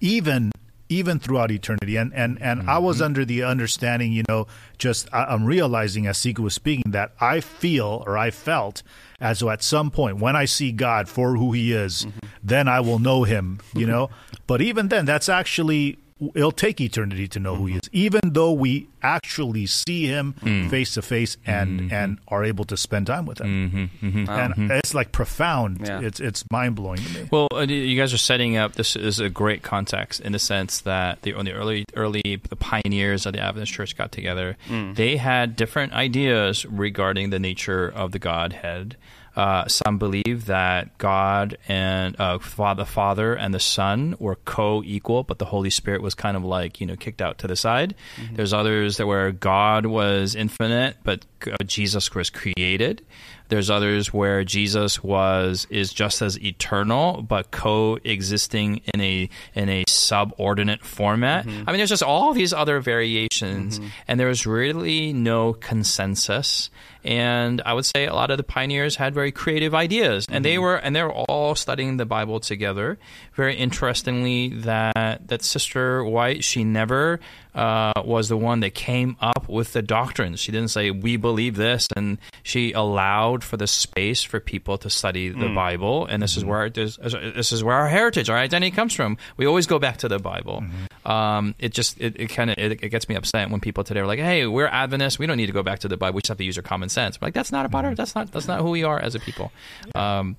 even 0.00 0.52
even 0.88 1.18
throughout 1.18 1.50
eternity. 1.50 1.96
And 1.96 2.12
and 2.14 2.40
and 2.40 2.68
I 2.68 2.78
was 2.78 2.96
mm-hmm. 2.96 3.04
under 3.04 3.24
the 3.24 3.42
understanding 3.42 4.12
you 4.12 4.24
know 4.28 4.46
just 4.78 5.08
I, 5.12 5.24
I'm 5.24 5.44
realizing 5.44 6.06
as 6.06 6.18
Sikhu 6.18 6.40
was 6.40 6.54
speaking 6.54 6.92
that 6.92 7.12
I 7.20 7.40
feel 7.40 8.02
or 8.06 8.16
I 8.16 8.30
felt 8.30 8.82
as 9.20 9.40
though 9.40 9.50
at 9.50 9.62
some 9.62 9.90
point 9.90 10.18
when 10.18 10.36
I 10.36 10.44
see 10.44 10.72
God 10.72 11.08
for 11.08 11.36
who 11.36 11.52
he 11.52 11.72
is 11.72 12.04
mm-hmm. 12.04 12.18
then 12.42 12.68
I 12.68 12.80
will 12.80 12.98
know 12.98 13.24
him 13.24 13.60
you 13.74 13.86
know? 13.86 14.10
But 14.46 14.62
even 14.62 14.88
then 14.88 15.06
that's 15.06 15.28
actually 15.28 15.98
it'll 16.34 16.52
take 16.52 16.80
eternity 16.80 17.28
to 17.28 17.38
know 17.38 17.54
who 17.56 17.66
he 17.66 17.74
mm-hmm. 17.74 17.78
is 17.78 17.90
even 17.92 18.20
though 18.32 18.52
we 18.52 18.88
actually 19.02 19.66
see 19.66 20.06
him 20.06 20.32
face 20.70 20.94
to 20.94 21.02
face 21.02 21.36
and 21.46 21.80
mm-hmm. 21.80 21.94
and 21.94 22.18
are 22.28 22.44
able 22.44 22.64
to 22.64 22.76
spend 22.76 23.06
time 23.06 23.26
with 23.26 23.40
him. 23.40 23.90
Mm-hmm. 24.02 24.28
And 24.28 24.72
it's 24.72 24.94
like 24.94 25.12
profound. 25.12 25.82
Yeah. 25.86 26.00
it's 26.00 26.18
it's 26.18 26.44
mind-blowing 26.50 27.00
to 27.00 27.08
me. 27.14 27.28
Well, 27.30 27.48
uh, 27.52 27.60
you 27.60 27.96
guys 27.96 28.12
are 28.12 28.18
setting 28.18 28.56
up. 28.56 28.72
This 28.72 28.96
is 28.96 29.20
a 29.20 29.28
great 29.28 29.62
context 29.62 30.20
in 30.20 30.32
the 30.32 30.38
sense 30.38 30.80
that 30.80 31.22
the, 31.22 31.34
when 31.34 31.44
the 31.44 31.52
early, 31.52 31.84
early 31.94 32.40
the 32.48 32.56
pioneers 32.56 33.26
of 33.26 33.34
the 33.34 33.40
Adventist 33.40 33.72
Church 33.72 33.96
got 33.96 34.10
together, 34.10 34.56
mm. 34.68 34.94
they 34.94 35.16
had 35.16 35.54
different 35.54 35.92
ideas 35.92 36.66
regarding 36.66 37.30
the 37.30 37.38
nature 37.38 37.88
of 37.88 38.12
the 38.12 38.18
Godhead. 38.18 38.96
Uh, 39.36 39.68
some 39.68 39.98
believe 39.98 40.46
that 40.46 40.96
God 40.96 41.58
and 41.68 42.18
uh, 42.18 42.38
Father, 42.38 42.86
Father 42.86 43.34
and 43.34 43.52
the 43.52 43.60
Son 43.60 44.16
were 44.18 44.36
co-equal, 44.36 45.24
but 45.24 45.38
the 45.38 45.44
Holy 45.44 45.68
Spirit 45.68 46.00
was 46.00 46.14
kind 46.14 46.36
of 46.36 46.44
like 46.44 46.80
you 46.80 46.86
know 46.86 46.96
kicked 46.96 47.20
out 47.20 47.38
to 47.38 47.46
the 47.46 47.56
side. 47.56 47.94
There's 48.32 48.54
others 48.54 48.96
that 48.96 49.06
where 49.06 49.32
God 49.32 49.84
was 49.86 50.34
infinite, 50.34 50.96
but 51.04 51.26
uh, 51.46 51.62
Jesus 51.64 52.14
was 52.14 52.30
created. 52.30 53.04
There's 53.48 53.70
others 53.70 54.12
where 54.12 54.44
Jesus 54.44 55.02
was 55.02 55.66
is 55.70 55.92
just 55.92 56.22
as 56.22 56.38
eternal, 56.40 57.22
but 57.22 57.50
coexisting 57.50 58.82
in 58.94 59.00
a 59.00 59.28
in 59.54 59.68
a 59.68 59.84
subordinate 59.88 60.84
format. 60.84 61.46
Mm-hmm. 61.46 61.68
I 61.68 61.72
mean, 61.72 61.78
there's 61.78 61.90
just 61.90 62.02
all 62.02 62.32
these 62.32 62.52
other 62.52 62.80
variations, 62.80 63.78
mm-hmm. 63.78 63.88
and 64.08 64.18
there 64.18 64.28
was 64.28 64.46
really 64.46 65.12
no 65.12 65.52
consensus. 65.52 66.70
And 67.04 67.62
I 67.64 67.72
would 67.72 67.86
say 67.86 68.06
a 68.06 68.14
lot 68.14 68.32
of 68.32 68.36
the 68.36 68.42
pioneers 68.42 68.96
had 68.96 69.14
very 69.14 69.30
creative 69.30 69.74
ideas, 69.74 70.26
and 70.28 70.44
they 70.44 70.54
mm-hmm. 70.54 70.62
were 70.62 70.76
and 70.76 70.96
they 70.96 71.02
were 71.02 71.12
all 71.12 71.54
studying 71.54 71.98
the 71.98 72.06
Bible 72.06 72.40
together. 72.40 72.98
Very 73.34 73.56
interestingly, 73.56 74.48
that 74.48 75.28
that 75.28 75.42
Sister 75.42 76.04
White 76.04 76.42
she 76.42 76.64
never 76.64 77.20
uh, 77.56 77.92
was 78.04 78.28
the 78.28 78.36
one 78.36 78.60
that 78.60 78.74
came 78.74 79.16
up 79.20 79.48
with 79.48 79.72
the 79.72 79.82
doctrines. 79.82 80.38
She 80.38 80.52
didn't 80.52 80.68
say 80.68 80.90
we 80.90 81.16
believe 81.16 81.56
this, 81.56 81.88
and 81.96 82.18
she 82.42 82.72
allowed 82.72 83.42
for 83.42 83.56
the 83.56 83.66
space 83.66 84.22
for 84.22 84.38
people 84.40 84.76
to 84.78 84.90
study 84.90 85.30
the 85.30 85.48
Bible. 85.48 86.06
And 86.06 86.22
this 86.22 86.36
is 86.36 86.44
where 86.44 86.68
this, 86.70 86.96
this 86.98 87.50
is 87.52 87.64
where 87.64 87.74
our 87.74 87.88
heritage, 87.88 88.28
our 88.30 88.36
identity 88.36 88.70
comes 88.70 88.92
from. 88.92 89.16
We 89.38 89.46
always 89.46 89.66
go 89.66 89.78
back 89.78 89.96
to 89.98 90.08
the 90.08 90.18
Bible. 90.18 90.62
Um, 91.06 91.54
it 91.58 91.72
just 91.72 91.98
it, 92.00 92.20
it 92.20 92.26
kind 92.28 92.50
of 92.50 92.58
it, 92.58 92.72
it 92.82 92.88
gets 92.90 93.08
me 93.08 93.14
upset 93.14 93.48
when 93.50 93.60
people 93.60 93.84
today 93.84 94.00
are 94.00 94.06
like, 94.06 94.18
"Hey, 94.18 94.46
we're 94.46 94.66
Adventists. 94.66 95.18
We 95.18 95.26
don't 95.26 95.36
need 95.38 95.46
to 95.46 95.52
go 95.52 95.62
back 95.62 95.78
to 95.80 95.88
the 95.88 95.96
Bible. 95.96 96.16
We 96.16 96.20
just 96.22 96.28
have 96.28 96.38
to 96.38 96.44
use 96.44 96.58
our 96.58 96.62
common 96.62 96.88
sense." 96.90 97.16
I'm 97.16 97.24
like 97.26 97.34
that's 97.34 97.52
not 97.52 97.64
about 97.64 97.84
our. 97.86 97.94
That's 97.94 98.14
not 98.14 98.30
that's 98.32 98.48
not 98.48 98.60
who 98.60 98.70
we 98.70 98.84
are 98.84 98.98
as 99.00 99.14
a 99.14 99.20
people. 99.20 99.50
Um, 99.94 100.36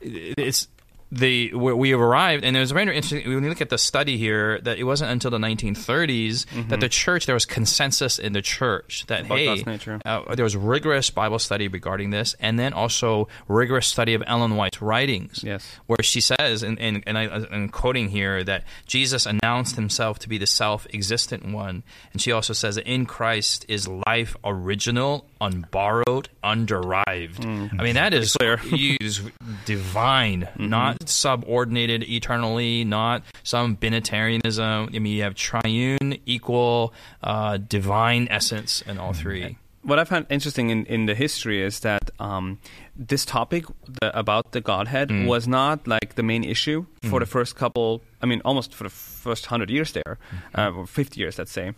it- 0.00 0.38
it's 0.38 0.68
the 1.12 1.52
where 1.54 1.76
we 1.76 1.90
have 1.90 2.00
arrived, 2.00 2.42
and 2.42 2.56
it 2.56 2.60
was 2.60 2.70
very 2.72 2.84
interesting 2.96 3.22
when 3.34 3.44
you 3.44 3.50
look 3.50 3.60
at 3.60 3.68
the 3.68 3.76
study 3.76 4.16
here 4.16 4.58
that 4.62 4.78
it 4.78 4.84
wasn't 4.84 5.10
until 5.10 5.30
the 5.30 5.36
1930s 5.38 6.68
that 6.68 6.80
the 6.80 6.88
church 6.88 7.26
there 7.26 7.34
was 7.34 7.44
consensus 7.44 8.18
in 8.18 8.32
the 8.32 8.40
church 8.40 9.04
that 9.08 9.26
hey, 9.26 9.62
uh, 10.06 10.34
there 10.34 10.44
was 10.44 10.56
rigorous 10.56 11.10
Bible 11.10 11.38
study 11.38 11.68
regarding 11.68 12.10
this, 12.10 12.34
and 12.40 12.58
then 12.58 12.72
also 12.72 13.28
rigorous 13.46 13.86
study 13.86 14.14
of 14.14 14.22
Ellen 14.26 14.56
White's 14.56 14.80
writings. 14.80 15.44
Yes. 15.44 15.78
where 15.86 16.02
she 16.02 16.22
says, 16.22 16.62
and 16.62 16.78
and, 16.80 17.02
and 17.06 17.18
I, 17.18 17.24
I'm 17.24 17.68
quoting 17.68 18.08
here 18.08 18.42
that 18.44 18.64
Jesus 18.86 19.26
announced 19.26 19.76
himself 19.76 20.18
to 20.20 20.30
be 20.30 20.38
the 20.38 20.46
self-existent 20.46 21.52
one, 21.52 21.82
and 22.14 22.22
she 22.22 22.32
also 22.32 22.54
says 22.54 22.76
that 22.76 22.86
in 22.86 23.04
Christ 23.04 23.66
is 23.68 23.86
life 23.86 24.34
original, 24.44 25.26
unborrowed, 25.42 26.30
underived. 26.42 27.44
I 27.78 27.82
mean 27.82 27.96
that 27.96 28.14
is 28.14 28.34
is 28.40 29.20
divine, 29.66 30.48
not 30.56 31.01
subordinated 31.08 32.02
eternally, 32.08 32.84
not 32.84 33.22
some 33.42 33.76
binitarianism. 33.76 34.94
I 34.94 34.98
mean 34.98 35.16
you 35.16 35.22
have 35.22 35.34
triune, 35.34 36.18
equal, 36.26 36.92
uh, 37.22 37.58
divine 37.58 38.28
essence 38.30 38.82
in 38.82 38.98
all 38.98 39.12
three. 39.12 39.58
what 39.82 39.98
I 39.98 40.04
find 40.04 40.26
interesting 40.30 40.70
in, 40.70 40.86
in 40.86 41.06
the 41.06 41.14
history 41.14 41.60
is 41.62 41.80
that 41.80 42.10
um, 42.20 42.58
this 42.96 43.24
topic 43.24 43.64
the, 44.00 44.16
about 44.16 44.52
the 44.52 44.60
Godhead 44.60 45.10
was 45.26 45.48
not 45.48 45.86
like 45.86 46.14
the 46.14 46.22
main 46.22 46.44
issue 46.44 46.86
for 47.10 47.18
the 47.18 47.26
first 47.26 47.56
couple. 47.56 48.00
I 48.22 48.26
mean, 48.26 48.40
almost 48.44 48.74
for 48.74 48.84
the 48.84 48.90
first 48.90 49.46
hundred 49.46 49.70
years 49.70 49.92
there, 49.92 50.18
uh, 50.56 50.70
or 50.70 50.86
fifty 50.86 51.20
years, 51.20 51.38
let's 51.38 51.52
say, 51.52 51.74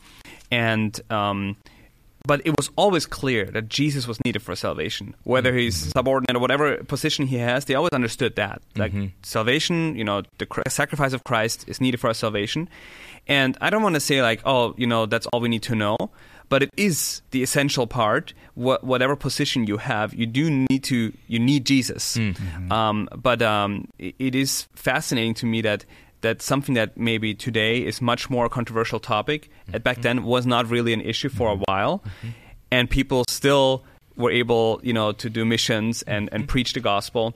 and. 0.50 0.98
Um, 1.10 1.56
but 2.26 2.40
it 2.44 2.56
was 2.56 2.70
always 2.76 3.06
clear 3.06 3.44
that 3.46 3.68
Jesus 3.68 4.06
was 4.08 4.18
needed 4.24 4.40
for 4.42 4.56
salvation. 4.56 5.14
Whether 5.24 5.50
Mm-hmm. 5.50 5.58
he's 5.58 5.76
subordinate 5.92 6.37
or 6.37 6.40
whatever 6.40 6.76
position 6.84 7.26
he 7.26 7.37
has, 7.37 7.66
they 7.66 7.74
always 7.74 7.92
understood 7.92 8.37
that. 8.37 8.62
Like 8.76 8.92
Mm-hmm. 8.92 9.06
salvation, 9.22 9.94
you 9.96 10.04
know, 10.04 10.22
the 10.38 10.46
sacrifice 10.68 11.12
of 11.12 11.22
Christ 11.24 11.64
is 11.68 11.80
needed 11.80 12.00
for 12.00 12.08
our 12.08 12.14
salvation. 12.14 12.68
And 13.26 13.56
I 13.60 13.70
don't 13.70 13.82
want 13.82 13.94
to 13.94 14.00
say 14.00 14.22
like, 14.22 14.40
oh, 14.44 14.74
you 14.76 14.87
know, 14.87 15.06
that's 15.06 15.26
all 15.28 15.40
we 15.40 15.48
need 15.48 15.62
to 15.64 15.74
know. 15.74 15.96
But 16.50 16.62
it 16.62 16.70
is 16.76 17.22
the 17.30 17.42
essential 17.42 17.87
part. 17.87 18.34
What, 18.54 18.84
whatever 18.84 19.16
position 19.16 19.66
you 19.66 19.78
have, 19.78 20.12
you 20.14 20.26
do 20.26 20.50
need 20.50 20.84
to 20.84 21.12
you 21.26 21.38
need 21.38 21.64
Jesus. 21.64 22.16
Mm-hmm. 22.16 22.70
Um, 22.70 23.08
but 23.16 23.40
um, 23.42 23.88
it, 23.98 24.14
it 24.18 24.34
is 24.34 24.68
fascinating 24.74 25.34
to 25.34 25.46
me 25.46 25.62
that 25.62 25.84
that's 26.24 26.44
something 26.44 26.74
that 26.74 26.96
maybe 26.96 27.34
today 27.34 27.84
is 27.84 28.00
much 28.00 28.28
more 28.30 28.46
a 28.46 28.48
controversial 28.48 28.98
topic. 28.98 29.50
And 29.72 29.82
back 29.84 30.02
then 30.02 30.24
was 30.24 30.46
not 30.46 30.68
really 30.68 30.92
an 30.92 31.00
issue 31.00 31.28
for 31.28 31.50
a 31.52 31.56
while, 31.56 32.02
and 32.70 32.90
people 32.90 33.24
still 33.28 33.84
were 34.16 34.30
able, 34.30 34.80
you 34.82 34.92
know, 34.92 35.12
to 35.12 35.28
do 35.30 35.44
missions 35.44 36.02
and, 36.02 36.28
and 36.32 36.48
preach 36.48 36.72
the 36.72 36.80
gospel. 36.80 37.34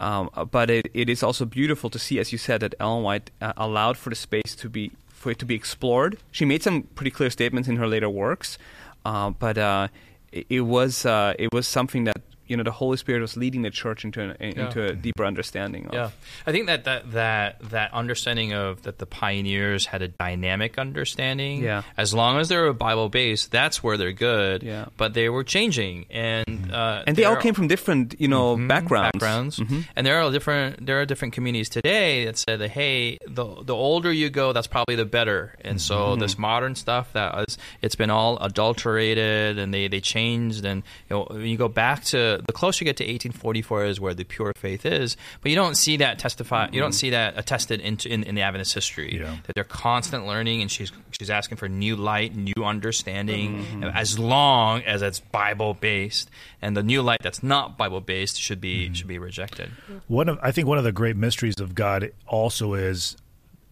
Um, 0.00 0.30
but 0.50 0.70
it, 0.70 0.90
it 0.94 1.08
is 1.08 1.22
also 1.22 1.44
beautiful 1.44 1.90
to 1.90 1.98
see, 1.98 2.18
as 2.18 2.32
you 2.32 2.38
said, 2.38 2.60
that 2.60 2.74
Ellen 2.80 3.02
White 3.02 3.30
uh, 3.40 3.52
allowed 3.56 3.98
for 3.98 4.10
the 4.10 4.16
space 4.16 4.56
to 4.56 4.68
be 4.68 4.92
for 5.08 5.30
it 5.30 5.38
to 5.38 5.44
be 5.44 5.54
explored. 5.54 6.16
She 6.30 6.46
made 6.46 6.62
some 6.62 6.84
pretty 6.94 7.10
clear 7.10 7.28
statements 7.28 7.68
in 7.68 7.76
her 7.76 7.86
later 7.86 8.08
works, 8.08 8.56
uh, 9.04 9.30
but 9.30 9.58
uh, 9.58 9.88
it, 10.32 10.46
it 10.48 10.60
was 10.62 11.04
uh, 11.04 11.34
it 11.38 11.52
was 11.52 11.68
something 11.68 12.04
that 12.04 12.16
you 12.50 12.56
know 12.56 12.62
the 12.64 12.70
Holy 12.72 12.96
Spirit 12.96 13.20
was 13.22 13.36
leading 13.36 13.62
the 13.62 13.70
church 13.70 14.04
into 14.04 14.20
an, 14.20 14.30
into 14.40 14.84
a 14.84 14.92
deeper 14.94 15.24
understanding 15.24 15.86
of. 15.86 15.94
Yeah, 15.94 16.10
I 16.46 16.52
think 16.52 16.66
that 16.66 16.84
that 16.84 17.12
that 17.12 17.70
that 17.70 17.94
understanding 17.94 18.52
of 18.52 18.82
that 18.82 18.98
the 18.98 19.06
pioneers 19.06 19.86
had 19.86 20.02
a 20.02 20.08
dynamic 20.08 20.78
understanding. 20.78 21.62
Yeah. 21.62 21.82
as 21.96 22.12
long 22.12 22.38
as 22.38 22.48
they 22.48 22.56
were 22.56 22.72
Bible 22.72 23.08
based, 23.08 23.50
that's 23.50 23.82
where 23.82 23.96
they're 23.96 24.12
good. 24.12 24.62
Yeah. 24.62 24.86
but 24.96 25.14
they 25.14 25.28
were 25.28 25.44
changing, 25.44 26.06
and 26.10 26.70
uh, 26.72 27.04
And 27.06 27.16
they 27.16 27.24
all 27.24 27.36
came 27.36 27.54
from 27.54 27.68
different, 27.68 28.20
you 28.20 28.28
know, 28.28 28.56
Mhm, 28.56 28.68
backgrounds. 28.68 29.12
backgrounds. 29.12 29.58
Mhm. 29.60 29.86
and 29.96 30.06
there 30.06 30.20
are 30.20 30.30
different 30.30 30.84
there 30.84 31.00
are 31.00 31.06
different 31.06 31.32
communities 31.34 31.68
today 31.68 32.24
that 32.26 32.36
said 32.36 32.58
that 32.60 32.70
hey 32.70 33.18
the 33.26 33.44
the 33.62 33.74
older 33.74 34.10
you 34.12 34.28
go 34.30 34.52
that's 34.52 34.66
probably 34.66 34.96
the 34.96 35.04
better 35.04 35.54
and 35.62 35.80
so 35.80 35.96
Mm-hmm. 36.00 36.20
this 36.20 36.36
modern 36.38 36.74
stuff 36.74 37.12
that 37.12 37.30
is 37.48 37.58
it's 37.82 37.94
been 37.94 38.10
all 38.10 38.36
adulterated 38.80 39.58
and 39.58 39.72
they 39.74 39.88
they 39.88 40.00
changed 40.00 40.64
and 40.64 40.82
you 41.08 41.16
know 41.16 41.26
when 41.30 41.46
you 41.46 41.56
go 41.56 41.68
back 41.68 42.02
to 42.04 42.39
the 42.46 42.52
closer 42.52 42.82
you 42.82 42.86
get 42.86 42.96
to 42.98 43.04
1844 43.04 43.84
is 43.86 44.00
where 44.00 44.14
the 44.14 44.24
pure 44.24 44.52
faith 44.56 44.84
is 44.86 45.16
but 45.40 45.50
you 45.50 45.56
don't 45.56 45.76
see 45.76 45.96
that 45.98 46.18
testify 46.18 46.68
you 46.72 46.80
don't 46.80 46.92
see 46.92 47.10
that 47.10 47.38
attested 47.38 47.80
into 47.80 48.08
in, 48.12 48.22
in 48.24 48.34
the 48.34 48.42
Adventist 48.42 48.74
history 48.74 49.18
Yeah. 49.20 49.36
that 49.46 49.54
they're 49.54 49.64
constant 49.64 50.26
learning 50.26 50.60
and 50.62 50.70
she's 50.70 50.92
she's 51.18 51.30
asking 51.30 51.56
for 51.58 51.68
new 51.68 51.96
light 51.96 52.34
new 52.36 52.64
understanding 52.64 53.64
Mm-hmm. 53.64 53.84
as 53.84 54.18
long 54.18 54.82
as 54.82 55.02
it's 55.02 55.20
Bible 55.20 55.74
based 55.74 56.30
and 56.62 56.76
the 56.76 56.82
new 56.82 57.02
light 57.02 57.20
that's 57.22 57.42
not 57.42 57.76
Bible 57.78 58.00
based 58.00 58.40
should 58.40 58.60
be 58.60 58.92
should 58.94 59.06
be 59.08 59.18
rejected. 59.18 59.70
One 60.08 60.28
of 60.28 60.38
I 60.42 60.50
think 60.52 60.66
one 60.68 60.78
of 60.78 60.84
the 60.84 60.92
great 60.92 61.16
mysteries 61.16 61.60
of 61.60 61.74
God 61.74 62.10
also 62.26 62.74
is 62.74 63.16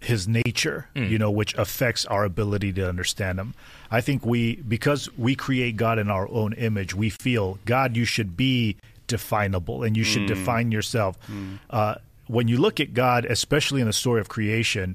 his 0.00 0.28
nature, 0.28 0.88
mm. 0.94 1.08
you 1.08 1.18
know, 1.18 1.30
which 1.30 1.54
affects 1.54 2.04
our 2.06 2.24
ability 2.24 2.72
to 2.74 2.88
understand 2.88 3.38
him. 3.38 3.54
I 3.90 4.00
think 4.00 4.24
we 4.24 4.56
because 4.56 5.08
we 5.18 5.34
create 5.34 5.76
God 5.76 5.98
in 5.98 6.11
our 6.11 6.28
own 6.28 6.52
image, 6.52 6.94
we 6.94 7.11
feel 7.11 7.58
God 7.64 7.96
you 7.96 8.04
should 8.04 8.37
be 8.37 8.76
definable 9.06 9.82
and 9.82 9.96
you 9.96 10.04
should 10.04 10.22
mm. 10.22 10.28
define 10.28 10.70
yourself. 10.70 11.18
Mm. 11.28 11.58
Uh, 11.70 11.94
when 12.26 12.46
you 12.46 12.58
look 12.58 12.78
at 12.78 12.94
God, 12.94 13.24
especially 13.24 13.80
in 13.80 13.87
the 13.87 13.92
story 13.92 14.20
of 14.20 14.28
creation, 14.28 14.94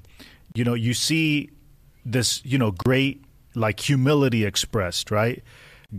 you 0.53 0.63
know, 0.63 0.75
you 0.75 0.93
see 0.93 1.49
this, 2.05 2.41
you 2.45 2.57
know, 2.57 2.71
great 2.71 3.23
like 3.55 3.79
humility 3.79 4.45
expressed, 4.45 5.11
right? 5.11 5.43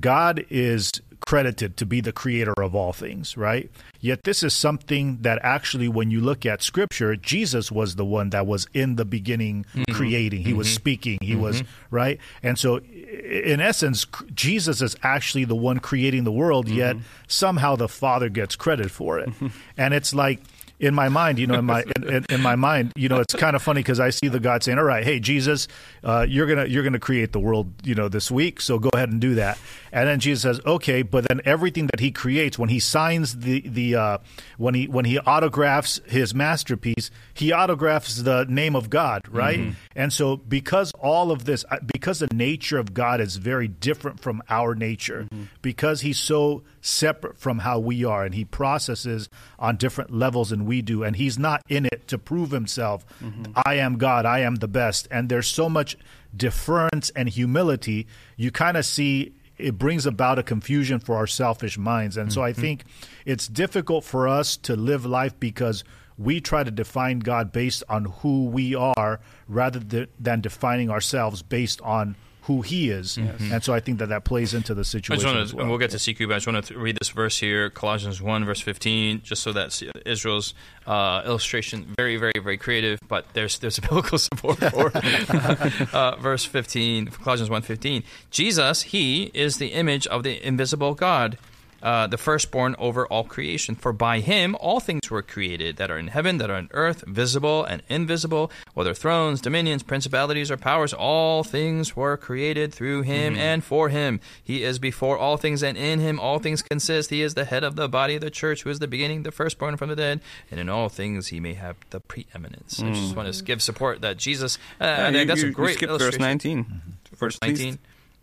God 0.00 0.44
is 0.48 0.92
credited 1.26 1.76
to 1.78 1.86
be 1.86 2.00
the 2.00 2.12
creator 2.12 2.54
of 2.58 2.74
all 2.74 2.92
things, 2.92 3.36
right? 3.36 3.70
Yet 4.00 4.24
this 4.24 4.42
is 4.42 4.52
something 4.52 5.18
that 5.22 5.38
actually, 5.42 5.88
when 5.88 6.10
you 6.10 6.20
look 6.20 6.44
at 6.44 6.62
scripture, 6.62 7.16
Jesus 7.16 7.72
was 7.72 7.96
the 7.96 8.04
one 8.04 8.30
that 8.30 8.46
was 8.46 8.66
in 8.74 8.96
the 8.96 9.04
beginning 9.04 9.64
mm-hmm. 9.74 9.92
creating. 9.92 10.44
He 10.44 10.52
was 10.52 10.68
mm-hmm. 10.68 10.74
speaking. 10.74 11.18
He 11.22 11.34
was, 11.34 11.62
mm-hmm. 11.62 11.94
right? 11.94 12.20
And 12.42 12.58
so, 12.58 12.78
in 12.78 13.60
essence, 13.60 14.06
Jesus 14.34 14.82
is 14.82 14.96
actually 15.02 15.44
the 15.44 15.56
one 15.56 15.78
creating 15.78 16.24
the 16.24 16.32
world, 16.32 16.68
yet 16.68 16.96
somehow 17.26 17.76
the 17.76 17.88
Father 17.88 18.28
gets 18.28 18.56
credit 18.56 18.90
for 18.90 19.18
it. 19.18 19.30
and 19.76 19.94
it's 19.94 20.14
like, 20.14 20.40
in 20.80 20.94
my 20.94 21.08
mind, 21.08 21.38
you 21.38 21.46
know, 21.46 21.58
in 21.58 21.64
my 21.64 21.84
in, 21.96 22.08
in, 22.08 22.26
in 22.30 22.40
my 22.40 22.56
mind, 22.56 22.92
you 22.96 23.08
know, 23.08 23.20
it's 23.20 23.34
kind 23.34 23.56
of 23.56 23.62
funny 23.62 23.80
because 23.80 24.00
I 24.00 24.10
see 24.10 24.28
the 24.28 24.40
God 24.40 24.62
saying, 24.62 24.78
"All 24.78 24.84
right, 24.84 25.04
hey 25.04 25.20
Jesus, 25.20 25.68
uh, 26.02 26.26
you're 26.28 26.46
gonna 26.46 26.66
you're 26.66 26.82
gonna 26.82 26.98
create 26.98 27.32
the 27.32 27.40
world, 27.40 27.72
you 27.84 27.94
know, 27.94 28.08
this 28.08 28.30
week, 28.30 28.60
so 28.60 28.78
go 28.78 28.90
ahead 28.94 29.10
and 29.10 29.20
do 29.20 29.36
that." 29.36 29.58
And 29.92 30.08
then 30.08 30.20
Jesus 30.20 30.42
says, 30.42 30.60
"Okay," 30.66 31.02
but 31.02 31.28
then 31.28 31.40
everything 31.44 31.86
that 31.88 32.00
He 32.00 32.10
creates, 32.10 32.58
when 32.58 32.68
He 32.68 32.80
signs 32.80 33.38
the 33.38 33.60
the 33.60 33.94
uh, 33.94 34.18
when 34.58 34.74
he 34.74 34.86
when 34.86 35.04
He 35.04 35.18
autographs 35.18 36.00
His 36.06 36.34
masterpiece, 36.34 37.10
He 37.32 37.52
autographs 37.52 38.16
the 38.16 38.44
name 38.48 38.76
of 38.76 38.90
God, 38.90 39.22
right? 39.30 39.60
And 39.96 40.12
so, 40.12 40.36
because 40.36 40.92
all 40.98 41.30
of 41.30 41.44
this, 41.44 41.64
uh, 41.70 41.78
because 41.92 42.18
the 42.18 42.28
nature 42.34 42.78
of 42.78 42.94
God 42.94 43.20
is 43.20 43.36
very 43.36 43.68
different 43.68 44.20
from 44.20 44.42
our 44.48 44.74
nature, 44.74 45.28
because 45.62 46.00
He's 46.00 46.18
so 46.18 46.62
separate 46.84 47.38
from 47.38 47.60
how 47.60 47.78
we 47.78 48.04
are, 48.04 48.24
and 48.24 48.34
He 48.34 48.44
processes 48.44 49.28
on 49.58 49.76
different 49.76 50.10
levels 50.10 50.50
than 50.50 50.66
we 50.66 50.82
do, 50.82 51.02
and 51.02 51.16
He's 51.16 51.38
not 51.38 51.62
in 51.68 51.86
it 51.86 52.06
to 52.08 52.18
prove 52.18 52.50
Himself. 52.50 53.04
Mm-hmm. 53.22 53.52
I 53.64 53.74
am 53.76 53.96
God. 53.96 54.26
I 54.26 54.40
am 54.40 54.56
the 54.56 54.68
best. 54.68 55.08
And 55.10 55.28
there's 55.28 55.48
so 55.48 55.68
much 55.68 55.96
deference 56.36 57.10
and 57.10 57.28
humility. 57.28 58.06
You 58.36 58.50
kind 58.50 58.76
of 58.76 58.84
see 58.84 59.34
it 59.56 59.78
brings 59.78 60.04
about 60.04 60.38
a 60.38 60.42
confusion 60.42 60.98
for 60.98 61.16
our 61.16 61.26
selfish 61.26 61.78
minds. 61.78 62.16
And 62.16 62.32
so 62.32 62.42
I 62.42 62.52
mm-hmm. 62.52 62.60
think 62.60 62.84
it's 63.24 63.46
difficult 63.46 64.04
for 64.04 64.26
us 64.26 64.56
to 64.58 64.74
live 64.74 65.06
life 65.06 65.38
because 65.38 65.84
we 66.18 66.40
try 66.40 66.64
to 66.64 66.70
define 66.70 67.20
God 67.20 67.52
based 67.52 67.82
on 67.88 68.06
who 68.06 68.46
we 68.46 68.74
are 68.74 69.20
rather 69.48 69.80
th- 69.80 70.10
than 70.18 70.40
defining 70.40 70.90
ourselves 70.90 71.42
based 71.42 71.80
on 71.82 72.16
who 72.44 72.60
He 72.60 72.90
is. 72.90 73.16
And 73.16 73.62
so 73.62 73.72
I 73.72 73.80
think 73.80 73.98
that 73.98 74.10
that 74.10 74.24
plays 74.24 74.52
into 74.52 74.74
the 74.74 74.84
situation. 74.84 75.22
just 75.22 75.26
want 75.26 75.38
as 75.38 75.50
to, 75.50 75.56
well. 75.56 75.62
and 75.62 75.70
we'll 75.70 75.78
get 75.78 75.90
to 75.90 75.96
Sikhu, 75.96 76.28
but 76.28 76.34
I 76.34 76.36
just 76.36 76.46
want 76.46 76.66
to 76.66 76.78
read 76.78 76.98
this 77.00 77.08
verse 77.08 77.38
here, 77.38 77.70
Colossians 77.70 78.20
1, 78.20 78.44
verse 78.44 78.60
15, 78.60 79.22
just 79.22 79.42
so 79.42 79.52
that 79.52 79.82
Israel's 80.04 80.52
uh, 80.86 81.22
illustration, 81.24 81.94
very, 81.96 82.16
very, 82.16 82.34
very 82.42 82.58
creative, 82.58 83.00
but 83.08 83.26
there's 83.32 83.58
there's 83.58 83.78
a 83.78 83.80
biblical 83.82 84.18
support 84.18 84.58
for 84.58 84.92
it. 84.94 85.94
uh, 85.94 86.16
verse 86.16 86.44
15, 86.44 87.06
Colossians 87.06 87.48
1, 87.48 87.62
15. 87.62 88.02
Jesus, 88.30 88.82
He 88.82 89.30
is 89.32 89.56
the 89.56 89.68
image 89.68 90.06
of 90.08 90.22
the 90.22 90.46
invisible 90.46 90.94
God, 90.94 91.38
uh, 91.84 92.06
the 92.08 92.16
firstborn 92.18 92.74
over 92.78 93.06
all 93.06 93.22
creation. 93.22 93.76
For 93.76 93.92
by 93.92 94.18
Him 94.20 94.56
all 94.58 94.80
things 94.80 95.08
were 95.10 95.22
created 95.22 95.76
that 95.76 95.90
are 95.90 95.98
in 95.98 96.08
heaven, 96.08 96.38
that 96.38 96.50
are 96.50 96.56
on 96.56 96.68
earth, 96.72 97.04
visible 97.06 97.62
and 97.64 97.82
invisible, 97.88 98.50
whether 98.72 98.94
thrones, 98.94 99.40
dominions, 99.40 99.82
principalities, 99.84 100.50
or 100.50 100.56
powers, 100.56 100.92
all 100.92 101.44
things 101.44 101.94
were 101.94 102.16
created 102.16 102.72
through 102.74 103.02
Him 103.02 103.36
and 103.36 103.62
for 103.62 103.90
Him. 103.90 104.18
He 104.42 104.64
is 104.64 104.78
before 104.78 105.18
all 105.18 105.36
things, 105.36 105.62
and 105.62 105.76
in 105.78 106.00
Him 106.00 106.18
all 106.18 106.38
things 106.38 106.62
consist. 106.62 107.10
He 107.10 107.20
is 107.22 107.34
the 107.34 107.44
head 107.44 107.62
of 107.62 107.76
the 107.76 107.88
body 107.88 108.14
of 108.16 108.22
the 108.22 108.30
church, 108.30 108.62
who 108.62 108.70
is 108.70 108.78
the 108.78 108.88
beginning, 108.88 109.22
the 109.22 109.30
firstborn 109.30 109.76
from 109.76 109.90
the 109.90 109.96
dead, 109.96 110.20
and 110.50 110.58
in 110.58 110.68
all 110.68 110.88
things 110.88 111.28
He 111.28 111.38
may 111.38 111.54
have 111.54 111.76
the 111.90 112.00
preeminence. 112.00 112.82
I 112.82 112.90
just 112.92 113.14
want 113.14 113.32
to 113.32 113.44
give 113.44 113.60
support 113.62 114.00
that 114.00 114.16
Jesus. 114.16 114.56
Uh, 114.80 114.84
Yeah, 114.84 115.08
you- 115.10 115.24
that's 115.26 115.40
you- 115.42 115.46
a 115.46 115.48
you 115.50 115.54
great 115.54 115.76
skipped 115.76 115.92
verse 115.98 116.18
19. 116.18 116.82
Verse 117.18 117.38
19. 117.42 117.78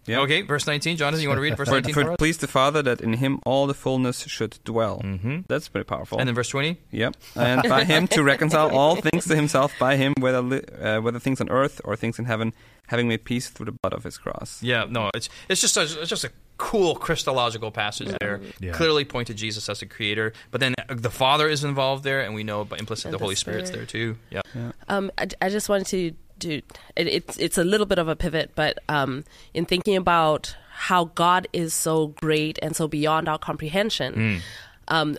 Yeah. 0.07 0.21
Okay, 0.21 0.41
verse 0.41 0.65
19. 0.65 0.97
Jonathan, 0.97 1.21
you 1.21 1.29
want 1.29 1.37
to 1.37 1.41
read 1.43 1.55
verse 1.57 1.67
For, 1.69 1.75
19 1.75 1.93
for, 1.93 2.01
for 2.03 2.09
us? 2.11 2.13
it 2.15 2.17
pleased 2.17 2.41
the 2.41 2.47
Father 2.47 2.81
that 2.81 3.01
in 3.01 3.13
him 3.13 3.39
all 3.45 3.67
the 3.67 3.73
fullness 3.73 4.21
should 4.27 4.57
dwell. 4.63 4.99
Mhm. 5.03 5.45
That's 5.47 5.69
pretty 5.69 5.85
powerful. 5.85 6.17
And 6.19 6.27
then 6.27 6.35
verse 6.35 6.49
20. 6.49 6.77
Yep. 6.91 7.15
And 7.35 7.61
by 7.69 7.83
him 7.83 8.07
to 8.09 8.23
reconcile 8.23 8.69
all 8.77 8.95
things 8.95 9.25
to 9.27 9.35
himself, 9.35 9.71
by 9.79 9.97
him, 9.97 10.13
whether 10.19 10.41
li- 10.41 10.63
uh, 10.81 11.01
whether 11.01 11.19
things 11.19 11.39
on 11.39 11.49
earth 11.49 11.81
or 11.85 11.95
things 11.95 12.17
in 12.17 12.25
heaven, 12.25 12.53
having 12.87 13.07
made 13.07 13.23
peace 13.25 13.49
through 13.49 13.67
the 13.67 13.71
blood 13.83 13.93
of 13.93 14.03
his 14.03 14.17
cross. 14.17 14.61
Yeah, 14.63 14.85
no, 14.89 15.11
it's 15.13 15.29
it's 15.49 15.61
just 15.61 15.77
a, 15.77 15.83
it's 15.83 16.09
just 16.09 16.23
a 16.23 16.31
cool 16.57 16.95
Christological 16.95 17.71
passage 17.71 18.13
there. 18.19 18.39
Yeah. 18.59 18.71
Clearly 18.73 19.05
point 19.05 19.27
to 19.27 19.33
Jesus 19.33 19.69
as 19.69 19.81
a 19.81 19.85
creator, 19.85 20.33
but 20.51 20.61
then 20.61 20.73
uh, 20.89 20.93
the 20.95 21.09
Father 21.09 21.47
is 21.47 21.63
involved 21.63 22.03
there, 22.03 22.21
and 22.21 22.33
we 22.35 22.43
know 22.43 22.65
by 22.65 22.77
implicit 22.77 23.05
And 23.05 23.13
the 23.13 23.17
the 23.17 23.23
Holy 23.23 23.35
Spirit's 23.35 23.69
there 23.71 23.87
Spirit. 23.87 24.15
too. 24.15 24.17
Yeah. 24.31 24.71
Um, 24.87 25.11
I, 25.17 25.27
I 25.41 25.49
just 25.49 25.69
wanted 25.69 25.87
to 25.87 26.11
do. 26.41 26.61
It, 26.95 27.07
it's 27.07 27.37
it's 27.37 27.57
a 27.57 27.63
little 27.63 27.85
bit 27.85 27.99
of 27.99 28.07
a 28.07 28.15
pivot, 28.15 28.51
but 28.55 28.79
um, 28.89 29.23
in 29.53 29.65
thinking 29.65 29.95
about 29.95 30.55
how 30.73 31.05
God 31.05 31.47
is 31.53 31.73
so 31.73 32.07
great 32.07 32.59
and 32.61 32.75
so 32.75 32.87
beyond 32.87 33.29
our 33.29 33.37
comprehension, 33.37 34.41
um, 34.87 35.17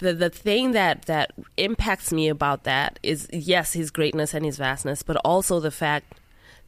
the 0.00 0.12
the 0.14 0.30
thing 0.30 0.72
that 0.72 1.04
that 1.06 1.32
impacts 1.56 2.12
me 2.12 2.28
about 2.28 2.64
that 2.64 2.98
is 3.02 3.28
yes, 3.32 3.72
His 3.74 3.90
greatness 3.90 4.34
and 4.34 4.44
His 4.44 4.56
vastness, 4.58 5.02
but 5.02 5.16
also 5.24 5.60
the 5.60 5.70
fact 5.70 6.14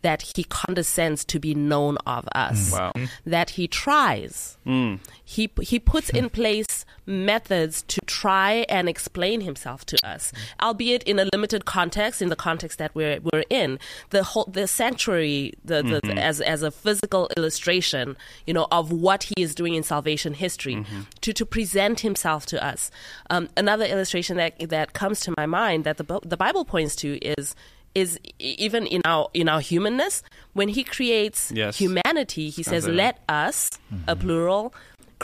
that 0.06 0.22
he 0.36 0.44
condescends 0.44 1.24
to 1.24 1.40
be 1.40 1.52
known 1.52 1.98
of 2.06 2.28
us. 2.32 2.70
Mm. 2.70 2.78
Wow. 2.78 2.92
That 3.24 3.50
he 3.50 3.66
tries. 3.66 4.56
Mm. 4.64 5.00
He 5.24 5.50
he 5.60 5.80
puts 5.80 6.10
in 6.10 6.30
place 6.30 6.86
methods 7.06 7.82
to 7.88 8.00
try 8.06 8.64
and 8.68 8.88
explain 8.88 9.40
himself 9.40 9.84
to 9.86 9.96
us, 10.06 10.32
albeit 10.62 11.02
in 11.02 11.18
a 11.18 11.26
limited 11.32 11.64
context, 11.64 12.22
in 12.22 12.28
the 12.28 12.36
context 12.36 12.78
that 12.78 12.94
we're 12.94 13.18
we're 13.20 13.42
in. 13.50 13.80
The 14.10 14.22
whole 14.22 14.44
the 14.44 14.68
sanctuary, 14.68 15.54
the, 15.64 15.82
the, 15.82 16.00
the- 16.04 16.22
as 16.22 16.40
as 16.40 16.62
a 16.62 16.70
physical 16.70 17.28
illustration, 17.36 18.16
you 18.46 18.54
know, 18.54 18.68
of 18.70 18.92
what 18.92 19.24
he 19.24 19.42
is 19.42 19.56
doing 19.56 19.74
in 19.74 19.82
salvation 19.82 20.34
history, 20.34 20.76
mm-hmm. 20.76 21.00
to 21.22 21.32
to 21.32 21.44
present 21.44 21.98
himself 22.00 22.46
to 22.46 22.64
us. 22.64 22.92
Um, 23.28 23.48
another 23.56 23.86
illustration 23.86 24.36
that 24.36 24.52
that 24.68 24.92
comes 24.92 25.18
to 25.26 25.34
my 25.36 25.46
mind 25.46 25.82
that 25.82 25.96
the 25.96 26.20
the 26.22 26.36
Bible 26.36 26.64
points 26.64 26.94
to 27.02 27.18
is 27.18 27.56
is 28.02 28.10
even 28.38 28.82
in 28.96 29.00
our 29.12 29.24
in 29.40 29.46
our 29.48 29.60
humanness 29.72 30.22
when 30.58 30.68
he 30.76 30.82
creates 30.96 31.40
Yes. 31.62 31.78
humanity 31.84 32.46
he 32.56 32.62
says 32.62 32.84
As 32.84 32.92
a- 32.92 32.92
let 33.02 33.14
us 33.28 33.58
a 33.72 34.14
mm-hmm. 34.14 34.20
plural 34.22 34.64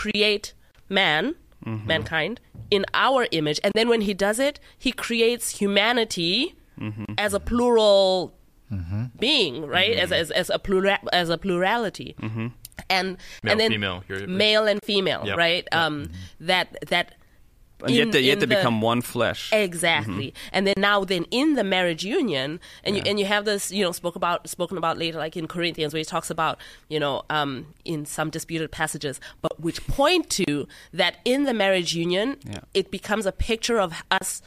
create 0.03 0.47
man 0.89 1.35
mm-hmm. 1.67 1.87
mankind 1.87 2.41
in 2.71 2.83
our 3.07 3.27
image. 3.31 3.59
And 3.65 3.73
then 3.79 3.89
when 3.93 4.01
he 4.09 4.15
does 4.27 4.39
it 4.49 4.57
he 4.87 4.91
creates 4.93 5.45
humanity 5.63 6.55
mm-hmm. 6.81 7.05
as 7.19 7.35
a 7.35 7.41
plural 7.41 8.33
being 9.19 9.55
right? 9.67 9.95
As, 10.05 10.11
as 10.13 10.31
as 10.31 10.49
a 10.49 10.59
plural 10.59 10.97
as 11.13 11.29
a 11.29 11.37
plurality. 11.37 12.17
And 12.89 13.07
Male, 13.43 13.51
and 13.53 13.61
then 13.61 13.71
female, 13.71 13.99
you're- 14.09 14.27
male 14.27 14.65
and 14.73 14.81
female 14.83 15.23
Yep. 15.29 15.37
right? 15.37 15.65
Um 15.73 16.09
that 16.41 16.67
that 16.89 17.07
And 17.87 17.95
yet 17.95 18.03
in- 18.07 18.11
they, 18.13 18.21
yet 18.21 18.41
they 18.41 18.47
the- 18.47 18.57
become 18.57 18.81
one 18.81 19.01
flesh. 19.03 19.51
Exactly. 19.53 20.35
And 20.53 20.67
then 20.67 20.75
now 20.77 21.05
then 21.05 21.25
in 21.31 21.55
the 21.55 21.65
marriage 21.65 22.05
union 22.05 22.61
and 22.85 22.97
you 22.97 23.03
and 23.07 23.19
you 23.19 23.27
have 23.27 23.45
this, 23.45 23.71
you 23.73 23.85
know, 23.85 23.93
spoke 23.93 24.17
about 24.17 24.49
spoken 24.49 24.77
about 24.79 24.99
later 24.99 25.19
like 25.19 25.37
in 25.37 25.47
Corinthians 25.49 25.93
where 25.93 25.99
he 25.99 26.05
talks 26.05 26.31
about, 26.31 26.59
you 26.89 27.01
know, 27.01 27.23
um 27.31 27.67
in 27.85 28.07
some 28.07 28.31
disputed 28.31 28.71
passages, 28.71 29.21
but 29.41 29.61
which 29.61 29.87
point 29.87 30.31
to 30.31 30.67
that 30.93 31.17
in 31.25 31.45
the 31.45 31.55
marriage 31.55 31.95
union 31.95 32.37
Yeah. 32.49 32.61
it 32.75 32.91
becomes 32.91 33.27
a 33.27 33.33
picture 33.33 33.79
of 33.81 33.93
us 34.11 34.43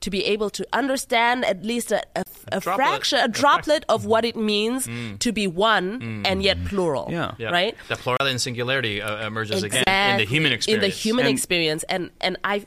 to 0.00 0.10
be 0.10 0.24
able 0.24 0.48
to 0.50 0.66
understand 0.72 1.44
at 1.44 1.62
least 1.62 1.92
a, 1.92 2.02
a, 2.16 2.24
a, 2.52 2.60
droplet. 2.60 2.76
fraction, 2.76 3.18
a 3.18 3.28
droplet 3.28 3.84
of 3.88 4.06
what 4.06 4.24
it 4.24 4.34
means 4.34 4.86
mm. 4.86 5.18
to 5.18 5.30
be 5.30 5.46
one 5.46 6.00
mm. 6.00 6.26
and 6.26 6.42
yet 6.42 6.64
plural. 6.64 7.08
Yeah. 7.10 7.34
Yeah. 7.38 7.50
Right? 7.50 7.76
The 7.88 7.96
plurality 7.96 8.30
and 8.30 8.40
singularity 8.40 9.02
uh, 9.02 9.16
uh 9.16 9.26
emerges 9.26 9.62
again 9.62 9.84
in 9.86 10.16
the 10.16 10.24
human 10.24 10.52
experience. 10.52 10.84
In 10.84 10.90
the 10.90 10.94
human 10.94 11.26
And- 11.26 11.34
experience, 11.36 11.82
and 11.84 12.10
and 12.20 12.38
I, 12.44 12.66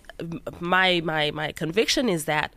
my 0.60 1.02
my 1.04 1.32
my 1.32 1.52
conviction 1.54 2.08
is 2.08 2.26
that 2.26 2.54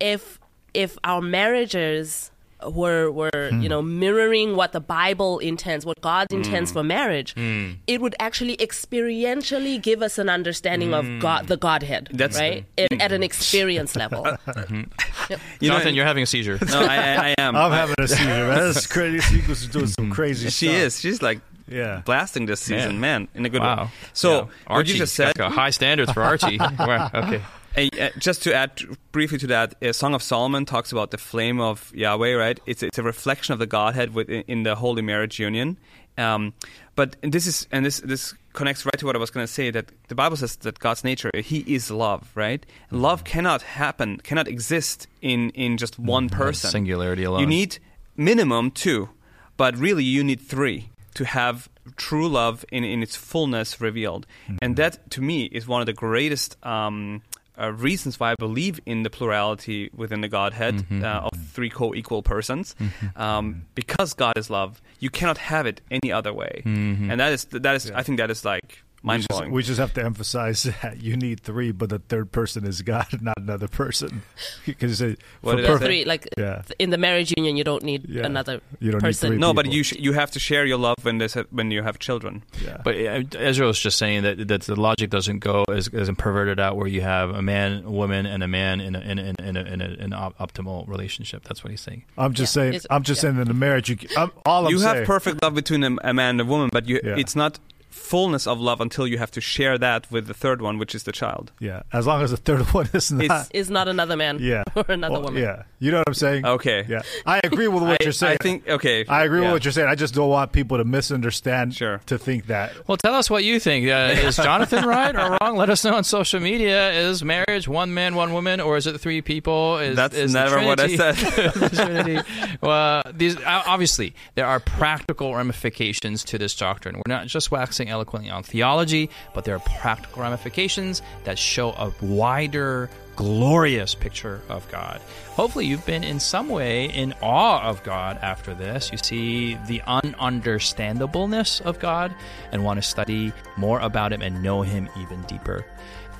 if 0.00 0.40
if 0.74 0.98
our 1.04 1.20
marriages 1.20 2.31
were 2.66 3.10
were 3.10 3.30
you 3.34 3.50
hmm. 3.50 3.66
know 3.66 3.82
mirroring 3.82 4.56
what 4.56 4.72
the 4.72 4.80
Bible 4.80 5.38
intends, 5.38 5.84
what 5.86 6.00
God 6.00 6.28
hmm. 6.30 6.38
intends 6.38 6.72
for 6.72 6.82
marriage, 6.82 7.34
hmm. 7.34 7.72
it 7.86 8.00
would 8.00 8.14
actually 8.20 8.56
experientially 8.56 9.80
give 9.80 10.02
us 10.02 10.18
an 10.18 10.28
understanding 10.28 10.94
of 10.94 11.06
God, 11.20 11.46
the 11.48 11.56
Godhead, 11.56 12.08
That's- 12.12 12.38
right, 12.38 12.64
At- 12.78 13.00
at 13.00 13.12
an 13.12 13.22
experience 13.22 13.96
level. 13.96 14.26
Mm-hmm. 14.52 14.82
You 15.28 15.36
know, 15.36 15.38
Jonathan, 15.60 15.88
and- 15.88 15.96
you're 15.96 16.04
having 16.04 16.22
a 16.22 16.26
seizure. 16.26 16.58
no, 16.66 16.80
I, 16.82 16.96
I, 16.96 17.28
I 17.28 17.34
am. 17.38 17.56
I'm 17.56 17.72
having 17.72 17.94
a 17.98 18.08
seizure, 18.08 18.26
man. 18.26 18.58
That's 18.58 18.86
crazy. 18.86 19.20
Sequels 19.20 19.62
is 19.62 19.68
doing 19.68 19.86
some 19.86 20.04
mm-hmm. 20.06 20.12
crazy 20.12 20.50
she 20.50 20.66
stuff. 20.66 20.76
is. 20.76 21.00
She's 21.00 21.22
like 21.22 21.40
Yeah. 21.68 22.02
blasting 22.04 22.46
this 22.46 22.60
season, 22.60 23.00
man, 23.00 23.28
in 23.34 23.46
a 23.46 23.48
good 23.48 23.62
Wow. 23.62 23.84
way. 23.84 23.90
So 24.12 24.30
Yeah. 24.32 24.46
Archie 24.66 24.92
you 24.92 24.98
just 24.98 25.14
said, 25.14 25.34
got 25.34 25.52
high 25.52 25.70
standards 25.70 26.12
for 26.12 26.22
Archie. 26.22 26.58
wow. 26.78 27.10
Okay. 27.14 27.42
Uh, 27.76 27.88
uh, 28.00 28.10
just 28.18 28.42
to 28.42 28.54
add 28.54 28.80
briefly 29.12 29.38
to 29.38 29.46
that, 29.46 29.74
uh, 29.82 29.92
Song 29.92 30.14
of 30.14 30.22
Solomon 30.22 30.64
talks 30.64 30.92
about 30.92 31.10
the 31.10 31.18
flame 31.18 31.60
of 31.60 31.92
Yahweh, 31.94 32.34
right? 32.34 32.60
It's 32.66 32.82
it's 32.82 32.98
a 32.98 33.02
reflection 33.02 33.52
of 33.52 33.58
the 33.58 33.66
Godhead 33.66 34.14
within 34.14 34.44
in 34.46 34.62
the 34.62 34.74
holy 34.74 35.02
marriage 35.02 35.38
union. 35.38 35.78
Um, 36.18 36.52
but 36.94 37.16
this 37.22 37.46
is 37.46 37.66
and 37.72 37.86
this 37.86 38.00
this 38.00 38.34
connects 38.52 38.84
right 38.84 38.98
to 38.98 39.06
what 39.06 39.16
I 39.16 39.18
was 39.18 39.30
going 39.30 39.46
to 39.46 39.52
say 39.52 39.70
that 39.70 39.90
the 40.08 40.14
Bible 40.14 40.36
says 40.36 40.56
that 40.56 40.78
God's 40.78 41.04
nature 41.04 41.30
He 41.34 41.60
is 41.60 41.90
love, 41.90 42.30
right? 42.34 42.64
Love 42.90 43.24
cannot 43.24 43.62
happen, 43.62 44.18
cannot 44.18 44.48
exist 44.48 45.06
in 45.22 45.50
in 45.50 45.78
just 45.78 45.98
one 45.98 46.28
person. 46.28 46.70
Singularity 46.70 47.24
alone. 47.24 47.40
You 47.40 47.46
need 47.46 47.78
minimum 48.16 48.70
two, 48.70 49.08
but 49.56 49.76
really 49.78 50.04
you 50.04 50.22
need 50.22 50.40
three 50.40 50.90
to 51.14 51.24
have 51.24 51.68
true 51.96 52.28
love 52.28 52.64
in, 52.70 52.84
in 52.84 53.02
its 53.02 53.16
fullness 53.16 53.80
revealed. 53.80 54.26
And 54.60 54.76
that, 54.76 55.10
to 55.10 55.20
me, 55.20 55.44
is 55.44 55.66
one 55.66 55.80
of 55.82 55.86
the 55.86 55.92
greatest 55.92 56.56
um, 56.64 57.22
uh, 57.60 57.72
reasons 57.72 58.18
why 58.18 58.32
I 58.32 58.34
believe 58.38 58.80
in 58.86 59.02
the 59.02 59.10
plurality 59.10 59.90
within 59.94 60.20
the 60.20 60.28
Godhead 60.28 60.84
uh, 61.04 61.28
of 61.32 61.32
three 61.52 61.68
co-equal 61.70 62.22
persons. 62.22 62.74
Um, 63.16 63.66
because 63.74 64.14
God 64.14 64.36
is 64.38 64.48
love, 64.50 64.80
you 65.00 65.10
cannot 65.10 65.38
have 65.38 65.66
it 65.66 65.80
any 65.90 66.10
other 66.12 66.32
way. 66.32 66.62
And 67.10 67.20
that 67.20 67.32
is 67.32 67.44
that 67.46 67.74
is 67.74 67.90
I 67.90 68.02
think 68.02 68.18
that 68.18 68.30
is 68.30 68.44
like 68.44 68.82
We 68.91 68.91
mind 69.02 69.22
just, 69.22 69.30
blowing. 69.30 69.50
we 69.52 69.62
just 69.62 69.78
have 69.80 69.92
to 69.94 70.04
emphasize 70.04 70.62
that 70.82 71.02
you 71.02 71.16
need 71.16 71.40
three, 71.40 71.72
but 71.72 71.88
the 71.90 71.98
third 71.98 72.32
person 72.32 72.64
is 72.66 72.82
God, 72.82 73.06
not 73.20 73.36
another 73.38 73.68
person. 73.68 74.22
Because 74.66 75.00
What 75.02 75.16
for 75.42 75.56
did 75.56 75.66
I 75.66 75.72
The 75.72 75.78
say? 75.78 75.84
three, 75.86 76.04
like 76.04 76.28
Yeah. 76.38 76.62
in 76.78 76.90
the 76.90 76.98
marriage 76.98 77.32
union, 77.36 77.56
you 77.56 77.64
don't 77.64 77.82
need 77.82 78.06
Yeah. 78.08 78.24
another 78.26 78.60
You 78.80 78.92
don't 78.92 79.02
need 79.02 79.08
person. 79.08 79.28
three 79.30 79.38
no, 79.38 79.52
but 79.54 79.70
you 79.72 79.82
sh- 79.82 79.96
you 79.98 80.12
have 80.12 80.30
to 80.32 80.38
share 80.38 80.64
your 80.66 80.78
love 80.78 80.96
when 81.02 81.18
there's 81.18 81.36
a, 81.36 81.44
when 81.50 81.70
you 81.70 81.82
have 81.82 81.98
children. 81.98 82.42
Yeah. 82.64 82.80
But 82.84 82.94
uh, 82.96 83.22
Ezra 83.38 83.66
was 83.66 83.78
just 83.80 83.98
saying 83.98 84.22
that 84.22 84.48
that 84.48 84.62
the 84.62 84.76
logic 84.80 85.10
doesn't 85.10 85.40
go 85.40 85.64
as 85.68 85.88
as 85.88 86.08
perverted 86.16 86.60
out 86.60 86.76
where 86.76 86.86
you 86.88 87.00
have 87.00 87.30
a 87.30 87.42
man, 87.42 87.84
a 87.84 87.90
woman, 87.90 88.26
and 88.26 88.42
a 88.42 88.48
man 88.48 88.80
in 88.80 88.94
a, 88.94 89.00
in 89.00 89.18
a, 89.18 89.22
in 89.22 89.56
a, 89.56 89.60
in 89.64 89.80
a, 89.80 89.84
in 89.84 90.00
an 90.00 90.12
op- 90.12 90.38
optimal 90.38 90.86
relationship. 90.88 91.42
That's 91.44 91.62
what 91.64 91.70
he's 91.70 91.80
saying. 91.80 92.04
I'm 92.16 92.34
just 92.34 92.54
Yeah. 92.54 92.62
saying. 92.62 92.74
It's- 92.74 92.86
I'm 92.90 93.02
just 93.02 93.18
yeah. 93.18 93.22
saying 93.30 93.36
that 93.36 93.42
in 93.42 93.50
a 93.50 93.54
marriage, 93.54 93.88
you, 93.90 93.96
I'm, 94.16 94.30
all 94.46 94.66
I'm 94.66 94.70
you 94.70 94.78
saying. 94.78 94.96
have 94.96 95.06
perfect 95.06 95.42
love 95.42 95.54
between 95.54 95.82
a, 95.84 95.96
a 96.04 96.14
man 96.14 96.30
and 96.30 96.40
a 96.40 96.44
woman, 96.44 96.68
but 96.72 96.86
you, 96.88 97.00
Yeah. 97.02 97.16
it's 97.18 97.34
not 97.36 97.58
fullness 97.92 98.46
of 98.46 98.58
love 98.60 98.80
until 98.80 99.06
you 99.06 99.18
have 99.18 99.30
to 99.32 99.40
share 99.40 99.78
that 99.78 100.10
with 100.10 100.26
the 100.26 100.34
third 100.34 100.60
one, 100.62 100.78
which 100.78 100.94
is 100.94 101.04
the 101.04 101.12
child. 101.12 101.52
yeah, 101.60 101.82
as 101.92 102.06
long 102.06 102.22
as 102.22 102.30
the 102.30 102.36
third 102.36 102.62
one 102.74 102.88
is 102.92 103.12
not. 103.12 103.24
It's- 103.24 103.48
Is 103.52 103.70
not 103.70 103.86
another 103.88 104.16
man 104.16 104.38
yeah, 104.40 104.64
or 104.74 104.84
another 104.88 105.12
Well, 105.12 105.22
woman. 105.24 105.42
Yeah, 105.42 105.62
you 105.78 105.90
know 105.92 105.98
what 105.98 106.08
I'm 106.08 106.14
saying. 106.14 106.46
Okay. 106.46 106.84
Yeah, 106.88 107.02
I 107.26 107.40
agree 107.44 107.68
with 107.68 107.82
what 107.82 108.00
I, 108.00 108.04
you're 108.04 108.12
saying. 108.12 108.38
I 108.40 108.42
think 108.42 108.68
okay. 108.68 109.04
I 109.06 109.24
agree 109.24 109.40
yeah. 109.40 109.46
with 109.46 109.52
what 109.52 109.64
you're 109.64 109.72
saying. 109.72 109.88
I 109.88 109.94
just 109.94 110.14
don't 110.14 110.28
want 110.30 110.52
people 110.52 110.78
to 110.78 110.84
misunderstand. 110.84 111.74
Sure. 111.74 112.00
To 112.06 112.18
think 112.18 112.46
that. 112.46 112.72
Well, 112.88 112.96
tell 112.96 113.14
us 113.14 113.28
what 113.30 113.44
you 113.44 113.60
think. 113.60 113.88
Uh, 113.88 114.14
is 114.16 114.36
Jonathan 114.36 114.84
right 114.84 115.14
or 115.14 115.38
wrong? 115.40 115.56
Let 115.56 115.70
us 115.70 115.84
know 115.84 115.94
on 115.94 116.04
social 116.04 116.40
media. 116.40 116.92
Is 116.92 117.22
marriage 117.22 117.68
one 117.68 117.92
man, 117.94 118.14
one 118.14 118.32
woman, 118.32 118.60
or 118.60 118.76
is 118.76 118.86
it 118.86 118.98
three 119.00 119.20
people? 119.22 119.78
Is, 119.78 119.96
That's 119.96 120.16
is 120.16 120.32
never 120.32 120.64
what 120.64 120.80
I 120.80 120.96
said. 120.96 122.24
Well, 122.60 123.02
these 123.12 123.36
obviously 123.44 124.14
there 124.34 124.46
are 124.46 124.60
practical 124.60 125.34
ramifications 125.34 126.24
to 126.24 126.38
this 126.38 126.54
doctrine. 126.56 126.96
We're 126.96 127.02
not 127.14 127.26
just 127.26 127.50
waxing 127.50 127.81
eloquently 127.88 128.30
on 128.30 128.42
theology, 128.42 129.10
but 129.34 129.44
there 129.44 129.56
are 129.56 129.60
practical 129.60 130.22
ramifications 130.22 131.02
that 131.24 131.38
show 131.38 131.70
a 131.72 131.92
wider, 132.00 132.90
glorious 133.16 133.94
picture 133.94 134.40
of 134.48 134.68
God. 134.70 135.00
Hopefully, 135.30 135.66
you've 135.66 135.86
been 135.86 136.04
in 136.04 136.20
some 136.20 136.48
way 136.48 136.86
in 136.86 137.14
awe 137.22 137.62
of 137.62 137.82
God 137.82 138.18
after 138.22 138.54
this. 138.54 138.90
You 138.92 138.98
see 138.98 139.54
the 139.66 139.80
ununderstandableness 139.80 141.60
of 141.62 141.78
God 141.78 142.14
and 142.52 142.64
want 142.64 142.78
to 142.78 142.82
study 142.82 143.32
more 143.56 143.80
about 143.80 144.12
Him 144.12 144.22
and 144.22 144.42
know 144.42 144.62
Him 144.62 144.88
even 144.98 145.22
deeper. 145.22 145.64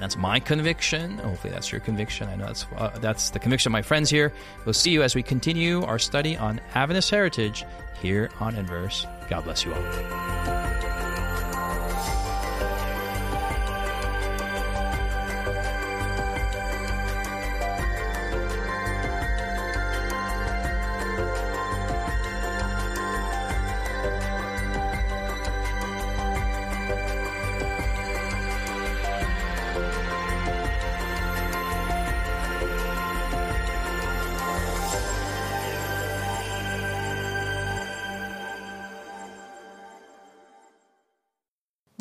That's 0.03 0.17
my 0.17 0.41
conviction. 0.41 1.19
Hopefully, 1.19 1.53
that's 1.53 1.71
your 1.71 1.81
conviction. 1.81 2.29
I 2.29 2.35
know 2.35 2.47
that's 2.47 2.67
uh, 2.77 2.91
that's 3.01 3.31
the 3.31 3.39
conviction 3.39 3.71
of 3.71 3.73
my 3.73 3.83
friends 3.83 4.11
here. 4.11 4.33
We'll 4.65 4.73
see 4.73 4.91
you 4.91 5.05
as 5.05 5.15
we 5.15 5.23
continue 5.23 5.85
our 5.85 6.01
study 6.01 6.37
on 6.37 6.61
Adventist 6.75 7.11
heritage 7.11 7.65
here 8.01 8.29
on 8.41 8.57
Inverse. 8.57 9.07
God 9.31 9.45
bless 9.45 9.65
you 9.65 9.73
all. 9.73 11.02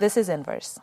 this 0.00 0.16
is 0.16 0.28
Inverse. 0.28 0.80